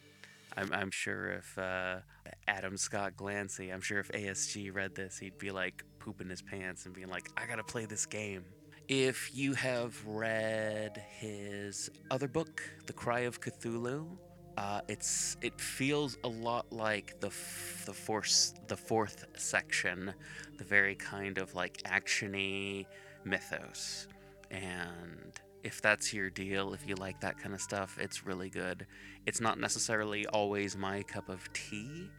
I'm 0.56 0.72
I'm 0.72 0.92
sure 0.92 1.32
if 1.32 1.58
uh, 1.58 2.02
Adam 2.48 2.78
Scott 2.78 3.14
Glancy, 3.18 3.74
I'm 3.74 3.82
sure 3.82 3.98
if 3.98 4.10
ASG 4.10 4.72
read 4.72 4.94
this, 4.94 5.18
he'd 5.18 5.40
be 5.40 5.50
like 5.50 5.84
pooping 5.98 6.30
his 6.30 6.44
pants 6.44 6.86
and 6.86 6.94
being 6.94 7.10
like, 7.10 7.28
I 7.36 7.48
gotta 7.48 7.64
play 7.64 7.86
this 7.86 8.06
game. 8.06 8.46
If 8.88 9.32
you 9.34 9.54
have 9.56 10.00
read 10.06 11.04
his 11.18 11.90
other 12.12 12.28
book, 12.28 12.62
The 12.86 12.94
Cry 12.94 13.22
of 13.22 13.42
Cthulhu, 13.42 14.16
uh, 14.58 14.82
it's 14.88 15.38
it 15.42 15.60
feels 15.60 16.18
a 16.24 16.28
lot 16.28 16.72
like 16.72 17.20
the 17.20 17.28
f- 17.28 17.84
the 17.86 17.94
fourth 17.94 18.54
the 18.68 18.78
fourth 18.78 19.26
section, 19.36 20.14
the 20.58 20.64
very 20.64 20.96
kind 20.96 21.38
of 21.38 21.54
like 21.56 21.78
actiony 21.86 22.86
mythos, 23.26 24.08
and 24.52 25.40
if 25.64 25.82
that's 25.82 26.14
your 26.14 26.30
deal, 26.30 26.74
if 26.74 26.88
you 26.88 26.96
like 26.96 27.20
that 27.22 27.38
kind 27.38 27.56
of 27.56 27.62
stuff, 27.62 27.98
it's 28.00 28.26
really 28.26 28.50
good. 28.50 28.86
It's 29.26 29.42
not 29.42 29.60
necessarily 29.60 30.28
always 30.28 30.76
my 30.78 31.04
cup 31.04 31.30
of 31.30 31.52
tea, 31.54 32.10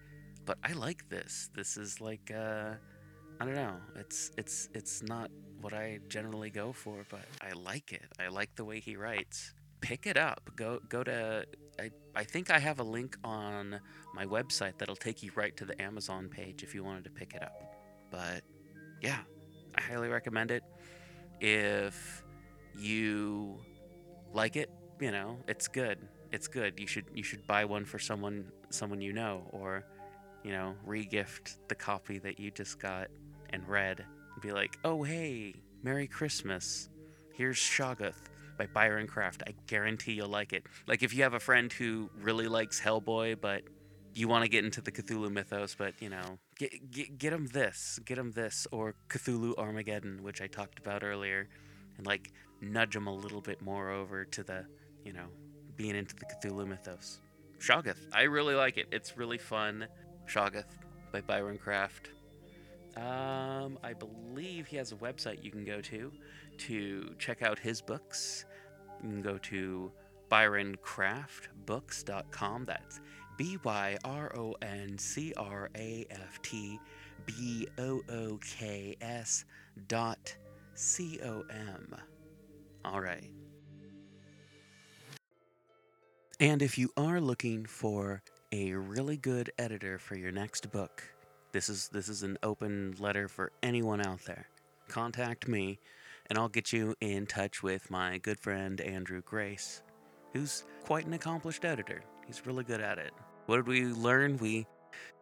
but 0.45 0.59
I 0.65 0.73
like 0.73 1.09
this. 1.09 1.51
This 1.55 1.77
is 1.77 2.01
like 2.01 2.33
uh 2.35 2.75
I 3.41 3.45
don't 3.45 3.55
know. 3.55 3.77
It's 3.97 4.31
it's 4.39 4.69
it's 4.75 5.03
not 5.03 5.31
what 5.61 5.73
I 5.73 6.01
generally 6.09 6.51
go 6.51 6.73
for, 6.73 7.05
but 7.11 7.25
I 7.41 7.53
like 7.53 7.93
it. 7.93 8.05
I 8.21 8.29
like 8.29 8.55
the 8.57 8.65
way 8.65 8.81
he 8.81 8.97
writes. 8.97 9.53
Pick 9.81 10.07
it 10.07 10.17
up. 10.17 10.51
Go 10.57 10.81
go 10.89 11.03
to 11.05 11.45
I, 11.79 11.91
I 12.15 12.25
think 12.25 12.51
I 12.51 12.59
have 12.59 12.81
a 12.81 12.83
link 12.83 13.17
on 13.25 13.81
my 14.15 14.27
website 14.27 14.79
that'll 14.79 14.97
take 14.97 15.23
you 15.23 15.31
right 15.35 15.57
to 15.57 15.65
the 15.65 15.81
Amazon 15.81 16.29
page 16.29 16.63
if 16.63 16.75
you 16.75 16.85
wanted 16.85 17.05
to 17.05 17.11
pick 17.11 17.35
it 17.35 17.43
up. 17.43 17.53
But 18.11 18.43
yeah, 19.01 19.19
I 19.75 19.81
highly 19.81 20.09
recommend 20.09 20.51
it. 20.51 20.63
If 21.41 22.23
you 22.79 23.59
like 24.33 24.57
it, 24.57 24.71
you 25.01 25.11
know, 25.11 25.39
it's 25.49 25.69
good. 25.69 25.99
It's 26.33 26.49
good. 26.49 26.79
You 26.79 26.87
should 26.87 27.05
you 27.15 27.23
should 27.23 27.47
buy 27.47 27.65
one 27.65 27.85
for 27.85 27.99
someone 27.99 28.47
someone 28.71 29.01
you 29.01 29.13
know 29.13 29.43
or 29.53 29.85
you 30.45 30.53
know, 30.53 30.75
regift 30.87 31.57
the 31.69 31.75
copy 31.75 32.19
that 32.19 32.39
you 32.39 32.51
just 32.51 32.79
got 32.79 33.09
and 33.51 33.67
read 33.67 34.01
and 34.01 34.43
be 34.43 34.53
like, 34.53 34.79
"Oh, 34.85 35.03
hey, 35.03 35.55
Merry 35.83 36.07
Christmas. 36.07 36.91
Here's 37.33 37.57
Shoggoth 37.57 38.29
by 38.57 38.67
Byron 38.67 39.07
Craft. 39.07 39.43
I 39.47 39.55
guarantee 39.67 40.13
you'll 40.13 40.29
like 40.29 40.53
it." 40.53 40.65
Like 40.87 41.03
if 41.03 41.15
you 41.15 41.23
have 41.23 41.35
a 41.35 41.41
friend 41.41 41.73
who 41.73 42.11
really 42.21 42.49
likes 42.49 42.81
Hellboy 42.81 43.41
but 43.41 43.63
you 44.15 44.29
want 44.29 44.45
to 44.45 44.49
get 44.49 44.65
into 44.65 44.81
the 44.81 44.93
Cthulhu 44.93 45.31
mythos, 45.31 45.75
but 45.75 45.95
you 46.01 46.09
know, 46.09 46.39
get 46.59 46.91
get 46.91 47.19
get 47.19 47.31
them 47.31 47.47
this, 47.49 47.99
get 48.05 48.17
them 48.17 48.33
this, 48.33 48.67
or 48.71 48.95
Cthulhu 49.09 49.57
Armageddon, 49.59 50.23
which 50.23 50.41
I 50.41 50.47
talked 50.47 50.79
about 50.79 51.03
earlier, 51.03 51.49
and 51.99 52.07
like 52.07 52.33
nudge 52.61 52.95
them 52.95 53.07
a 53.07 53.15
little 53.15 53.41
bit 53.41 53.61
more 53.61 53.91
over 53.91 54.25
to 54.25 54.43
the, 54.43 54.65
you 55.05 55.13
know, 55.13 55.27
being 55.77 55.97
into 55.97 56.15
the 56.15 56.27
Cthulhu 56.27 56.67
mythos. 56.67 57.21
Shoggoth, 57.59 57.99
I 58.13 58.23
really 58.23 58.55
like 58.55 58.77
it. 58.79 58.87
It's 58.93 59.17
really 59.17 59.39
fun. 59.39 59.87
Shoggoth 60.27 60.79
by 61.13 61.21
Byron 61.21 61.59
Craft. 61.59 62.11
Um, 62.97 63.79
I 63.83 63.93
believe 63.93 64.69
he 64.69 64.77
has 64.77 64.93
a 64.93 64.97
website 64.97 65.43
you 65.43 65.51
can 65.51 65.65
go 65.65 65.81
to 65.81 66.13
to 66.59 67.15
check 67.19 67.43
out 67.43 67.59
his 67.59 67.81
books. 67.81 68.45
You 69.03 69.11
can 69.11 69.23
go 69.23 69.39
to 69.39 69.91
byroncraftbooks.com. 70.31 72.65
That's 72.65 73.01
B 73.37 73.59
Y 73.65 73.99
R 74.05 74.33
O 74.37 74.55
N 74.63 74.97
C 74.99 75.33
R 75.37 75.69
A 75.77 76.07
F 76.11 76.41
T 76.43 76.79
B 77.27 77.67
O 77.79 78.03
O 78.09 78.39
K 78.39 78.97
S 79.01 79.45
dot 79.89 80.37
C 80.75 81.19
O 81.25 81.43
M. 81.51 81.95
All 82.85 83.01
right. 83.01 83.31
And 86.41 86.63
if 86.63 86.79
you 86.79 86.91
are 86.97 87.21
looking 87.21 87.65
for 87.65 88.23
a 88.53 88.73
really 88.73 89.17
good 89.17 89.51
editor 89.59 89.99
for 89.99 90.17
your 90.17 90.33
next 90.33 90.71
book, 90.71 91.03
this 91.53 91.69
is 91.69 91.89
this 91.89 92.09
is 92.09 92.23
an 92.23 92.39
open 92.43 92.95
letter 92.99 93.29
for 93.29 93.53
anyone 93.63 94.05
out 94.05 94.25
there. 94.25 94.49
Contact 94.89 95.49
me 95.49 95.79
and 96.29 96.39
I'll 96.39 96.49
get 96.49 96.73
you 96.73 96.95
in 97.01 97.27
touch 97.27 97.63
with 97.63 97.91
my 97.91 98.19
good 98.19 98.39
friend 98.39 98.81
Andrew 98.81 99.23
Grace, 99.23 99.83
who's 100.33 100.65
quite 100.85 101.07
an 101.07 101.13
accomplished 101.13 101.65
editor. 101.65 102.03
He's 102.27 102.47
really 102.47 102.65
good 102.65 102.81
at 102.81 102.99
it. 102.99 103.13
What 103.47 103.57
did 103.57 103.67
we 103.67 103.85
learn? 103.87 104.39
We 104.39 104.67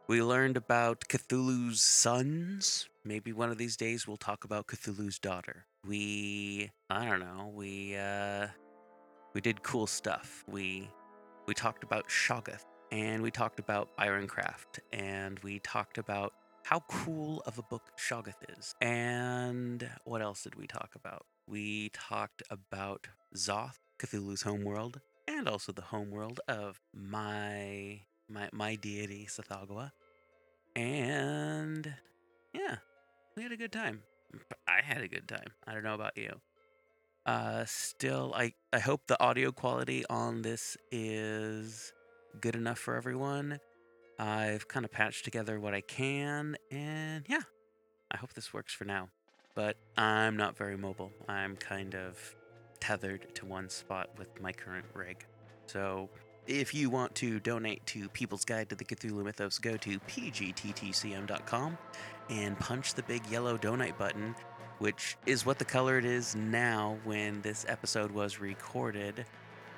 we 0.09 0.23
learned 0.23 0.57
about 0.57 1.05
Cthulhu's 1.09 1.81
sons. 1.81 2.89
Maybe 3.05 3.33
one 3.33 3.51
of 3.51 3.59
these 3.59 3.77
days 3.77 4.07
we'll 4.07 4.17
talk 4.17 4.45
about 4.45 4.67
Cthulhu's 4.67 5.19
daughter. 5.19 5.65
We 5.87 6.71
I 6.91 7.05
don't 7.05 7.21
know, 7.21 7.53
we 7.55 7.97
uh 7.97 8.49
we 9.35 9.41
did 9.41 9.63
cool 9.63 9.87
stuff. 9.87 10.45
We 10.47 10.89
we 11.47 11.55
talked 11.55 11.83
about 11.83 12.09
Shoggoth 12.09 12.65
and 12.93 13.23
we 13.23 13.31
talked 13.31 13.59
about 13.59 13.89
Byron 13.97 14.27
Craft 14.29 14.81
and 14.93 15.39
we 15.41 15.59
talked 15.61 15.99
about 15.99 16.35
how 16.65 16.81
cool 16.89 17.43
of 17.47 17.59
a 17.59 17.63
book 17.63 17.83
Shoggoth 17.99 18.43
is. 18.59 18.75
And 18.81 19.89
what 20.05 20.23
else 20.23 20.43
did 20.43 20.55
we 20.55 20.67
talk 20.67 20.91
about? 20.95 21.27
We 21.47 21.91
talked 21.91 22.43
about 22.51 23.09
Xoth, 23.35 23.79
Cthulhu's 23.99 24.43
homeworld, 24.43 25.01
and 25.29 25.49
also 25.49 25.73
the 25.73 25.83
homeworld 25.83 26.41
of 26.49 26.81
my 26.95 28.03
my 28.29 28.49
my 28.53 28.77
deity 28.77 29.27
Tsathoggua. 29.29 29.93
And 30.77 31.95
yeah, 32.55 32.77
we 33.37 33.43
had 33.43 33.53
a 33.53 33.57
good 33.57 33.73
time. 33.73 34.03
I 34.69 34.83
had 34.83 35.03
a 35.03 35.09
good 35.09 35.29
time. 35.29 35.49
I 35.67 35.75
don't 35.75 35.85
know 35.85 35.95
about 35.95 36.17
you. 36.17 36.41
Uh 37.27 37.65
still 37.67 38.33
I 38.37 38.55
I 38.73 38.79
hope 38.79 39.07
the 39.07 39.21
audio 39.23 39.53
quality 39.53 40.05
on 40.11 40.43
this 40.43 40.77
is 40.91 41.93
good 42.41 42.57
enough 42.57 42.79
for 42.79 42.97
everyone. 42.97 43.61
I've 44.19 44.69
kind 44.69 44.85
of 44.85 44.93
patched 44.93 45.25
together 45.25 45.59
what 45.59 45.75
I 45.75 45.81
can, 45.81 46.57
and 46.71 47.25
yeah, 47.29 47.43
I 48.11 48.17
hope 48.17 48.35
this 48.35 48.53
works 48.53 48.73
for 48.73 48.85
now. 48.85 49.09
But 49.55 49.77
I'm 49.97 50.37
not 50.37 50.57
very 50.57 50.77
mobile. 50.77 51.13
I'm 51.29 51.57
kind 51.57 51.95
of 51.95 52.19
tethered 52.81 53.35
to 53.37 53.47
one 53.47 53.69
spot 53.69 54.11
with 54.19 54.41
my 54.41 54.53
current 54.53 54.87
rig. 54.95 55.25
So 55.67 56.09
if 56.47 56.75
you 56.75 56.91
want 56.91 57.15
to 57.17 57.39
donate 57.41 57.85
to 57.87 58.09
People's 58.09 58.45
Guide 58.45 58.69
to 58.71 58.77
the 58.77 58.85
Cthulhu 58.85 59.25
Mythos, 59.25 59.59
go 59.59 59.77
to 59.77 59.99
pgttcm.com 60.01 61.79
and 62.31 62.59
punch 62.59 62.95
the 62.95 63.03
big 63.05 63.25
yellow 63.27 63.57
donate 63.57 63.97
button, 63.99 64.35
which 64.79 65.17
is 65.27 65.47
what 65.47 65.59
the 65.59 65.65
color 65.65 65.99
it 65.99 66.05
is 66.05 66.35
now 66.35 66.99
when 67.05 67.41
this 67.43 67.65
episode 67.69 68.11
was 68.11 68.41
recorded 68.41 69.25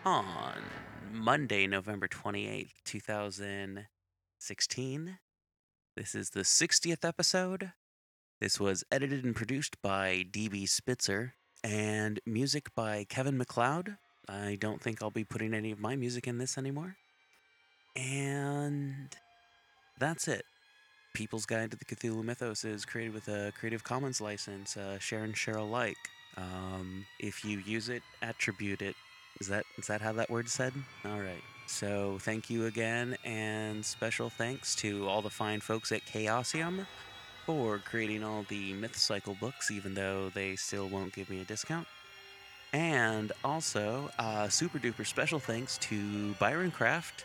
on 0.04 0.62
Monday, 1.12 1.66
November 1.66 2.08
28th, 2.08 2.70
2016. 4.44 5.18
This 5.96 6.14
is 6.14 6.30
the 6.30 6.40
60th 6.40 7.02
episode. 7.02 7.72
This 8.42 8.60
was 8.60 8.84
edited 8.92 9.24
and 9.24 9.34
produced 9.34 9.80
by 9.80 10.26
DB 10.30 10.68
Spitzer 10.68 11.32
and 11.62 12.20
music 12.26 12.74
by 12.74 13.06
Kevin 13.08 13.38
MacLeod. 13.38 13.96
I 14.28 14.58
don't 14.60 14.82
think 14.82 15.02
I'll 15.02 15.10
be 15.10 15.24
putting 15.24 15.54
any 15.54 15.70
of 15.70 15.78
my 15.78 15.96
music 15.96 16.26
in 16.26 16.36
this 16.36 16.58
anymore. 16.58 16.96
And 17.96 19.16
that's 19.98 20.28
it. 20.28 20.44
People's 21.14 21.46
Guide 21.46 21.70
to 21.70 21.78
the 21.78 21.84
Cthulhu 21.86 22.22
Mythos 22.22 22.66
is 22.66 22.84
created 22.84 23.14
with 23.14 23.28
a 23.28 23.50
Creative 23.58 23.82
Commons 23.82 24.20
license, 24.20 24.76
uh, 24.76 24.98
share 24.98 25.24
and 25.24 25.34
share 25.34 25.56
alike. 25.56 25.96
Um, 26.36 27.06
if 27.18 27.46
you 27.46 27.62
use 27.64 27.88
it, 27.88 28.02
attribute 28.20 28.82
it. 28.82 28.96
Is 29.40 29.46
that 29.48 29.64
is 29.78 29.86
that 29.86 30.02
how 30.02 30.12
that 30.12 30.28
word's 30.28 30.52
said? 30.52 30.74
All 31.06 31.20
right. 31.20 31.42
So 31.66 32.18
thank 32.20 32.50
you 32.50 32.66
again, 32.66 33.16
and 33.24 33.84
special 33.84 34.30
thanks 34.30 34.74
to 34.76 35.08
all 35.08 35.22
the 35.22 35.30
fine 35.30 35.60
folks 35.60 35.92
at 35.92 36.04
Chaosium 36.04 36.86
for 37.46 37.78
creating 37.78 38.22
all 38.22 38.44
the 38.48 38.72
Myth 38.74 38.96
Cycle 38.96 39.36
books, 39.40 39.70
even 39.70 39.94
though 39.94 40.30
they 40.30 40.56
still 40.56 40.88
won't 40.88 41.12
give 41.12 41.28
me 41.28 41.40
a 41.40 41.44
discount. 41.44 41.86
And 42.72 43.32
also, 43.44 44.10
uh, 44.18 44.48
super 44.48 44.78
duper 44.78 45.06
special 45.06 45.38
thanks 45.38 45.78
to 45.78 46.32
Byron 46.34 46.70
Craft 46.70 47.24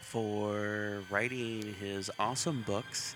for 0.00 1.02
writing 1.10 1.74
his 1.74 2.10
awesome 2.18 2.64
books 2.66 3.14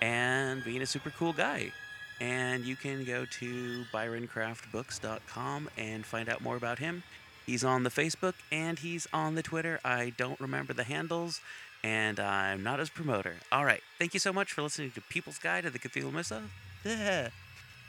and 0.00 0.64
being 0.64 0.82
a 0.82 0.86
super 0.86 1.10
cool 1.10 1.32
guy. 1.32 1.72
And 2.20 2.64
you 2.64 2.76
can 2.76 3.04
go 3.04 3.24
to 3.24 3.84
byroncraftbooks.com 3.92 5.68
and 5.76 6.06
find 6.06 6.28
out 6.28 6.40
more 6.40 6.56
about 6.56 6.78
him. 6.78 7.02
He's 7.48 7.64
on 7.64 7.82
the 7.82 7.88
Facebook 7.88 8.34
and 8.52 8.78
he's 8.78 9.08
on 9.10 9.34
the 9.34 9.42
Twitter. 9.42 9.80
I 9.82 10.12
don't 10.18 10.38
remember 10.38 10.74
the 10.74 10.84
handles, 10.84 11.40
and 11.82 12.20
I'm 12.20 12.62
not 12.62 12.78
his 12.78 12.90
promoter. 12.90 13.36
All 13.50 13.64
right. 13.64 13.80
Thank 13.98 14.12
you 14.12 14.20
so 14.20 14.34
much 14.34 14.52
for 14.52 14.60
listening 14.60 14.90
to 14.90 15.00
People's 15.00 15.38
Guide 15.38 15.64
to 15.64 15.70
the 15.70 15.78
Cthulhu 15.78 16.12
Mythos. 16.12 16.42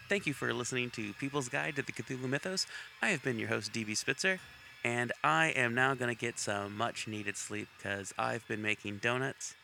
Thank 0.08 0.26
you 0.26 0.32
for 0.32 0.54
listening 0.54 0.92
to 0.92 1.12
People's 1.16 1.50
Guide 1.50 1.76
to 1.76 1.82
the 1.82 1.92
Cthulhu 1.92 2.30
Mythos. 2.30 2.68
I 3.02 3.10
have 3.10 3.22
been 3.22 3.38
your 3.38 3.50
host, 3.50 3.74
DB 3.74 3.98
Spitzer, 3.98 4.40
and 4.86 5.12
I 5.26 5.48
am 5.48 5.76
now 5.76 5.94
going 5.94 6.16
to 6.16 6.18
get 6.18 6.40
some 6.40 6.78
much 6.78 7.06
needed 7.06 7.36
sleep 7.36 7.68
because 7.78 8.14
I've 8.18 8.48
been 8.48 8.62
making 8.62 9.00
donuts 9.00 9.56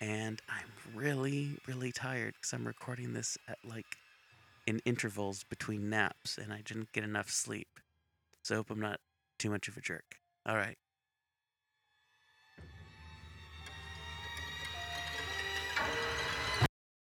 and 0.00 0.42
I'm 0.48 0.98
really, 0.98 1.56
really 1.68 1.92
tired 1.92 2.34
because 2.34 2.52
I'm 2.52 2.66
recording 2.66 3.12
this 3.12 3.38
at 3.46 3.58
like 3.64 3.96
in 4.66 4.80
intervals 4.84 5.44
between 5.44 5.88
naps 5.88 6.36
and 6.36 6.52
I 6.52 6.62
didn't 6.64 6.90
get 6.90 7.04
enough 7.04 7.30
sleep. 7.30 7.68
So 8.42 8.56
I 8.56 8.56
hope 8.56 8.70
I'm 8.70 8.80
not 8.80 8.98
too 9.38 9.50
much 9.50 9.68
of 9.68 9.76
a 9.76 9.80
jerk. 9.80 10.16
All 10.46 10.56
right. 10.56 10.76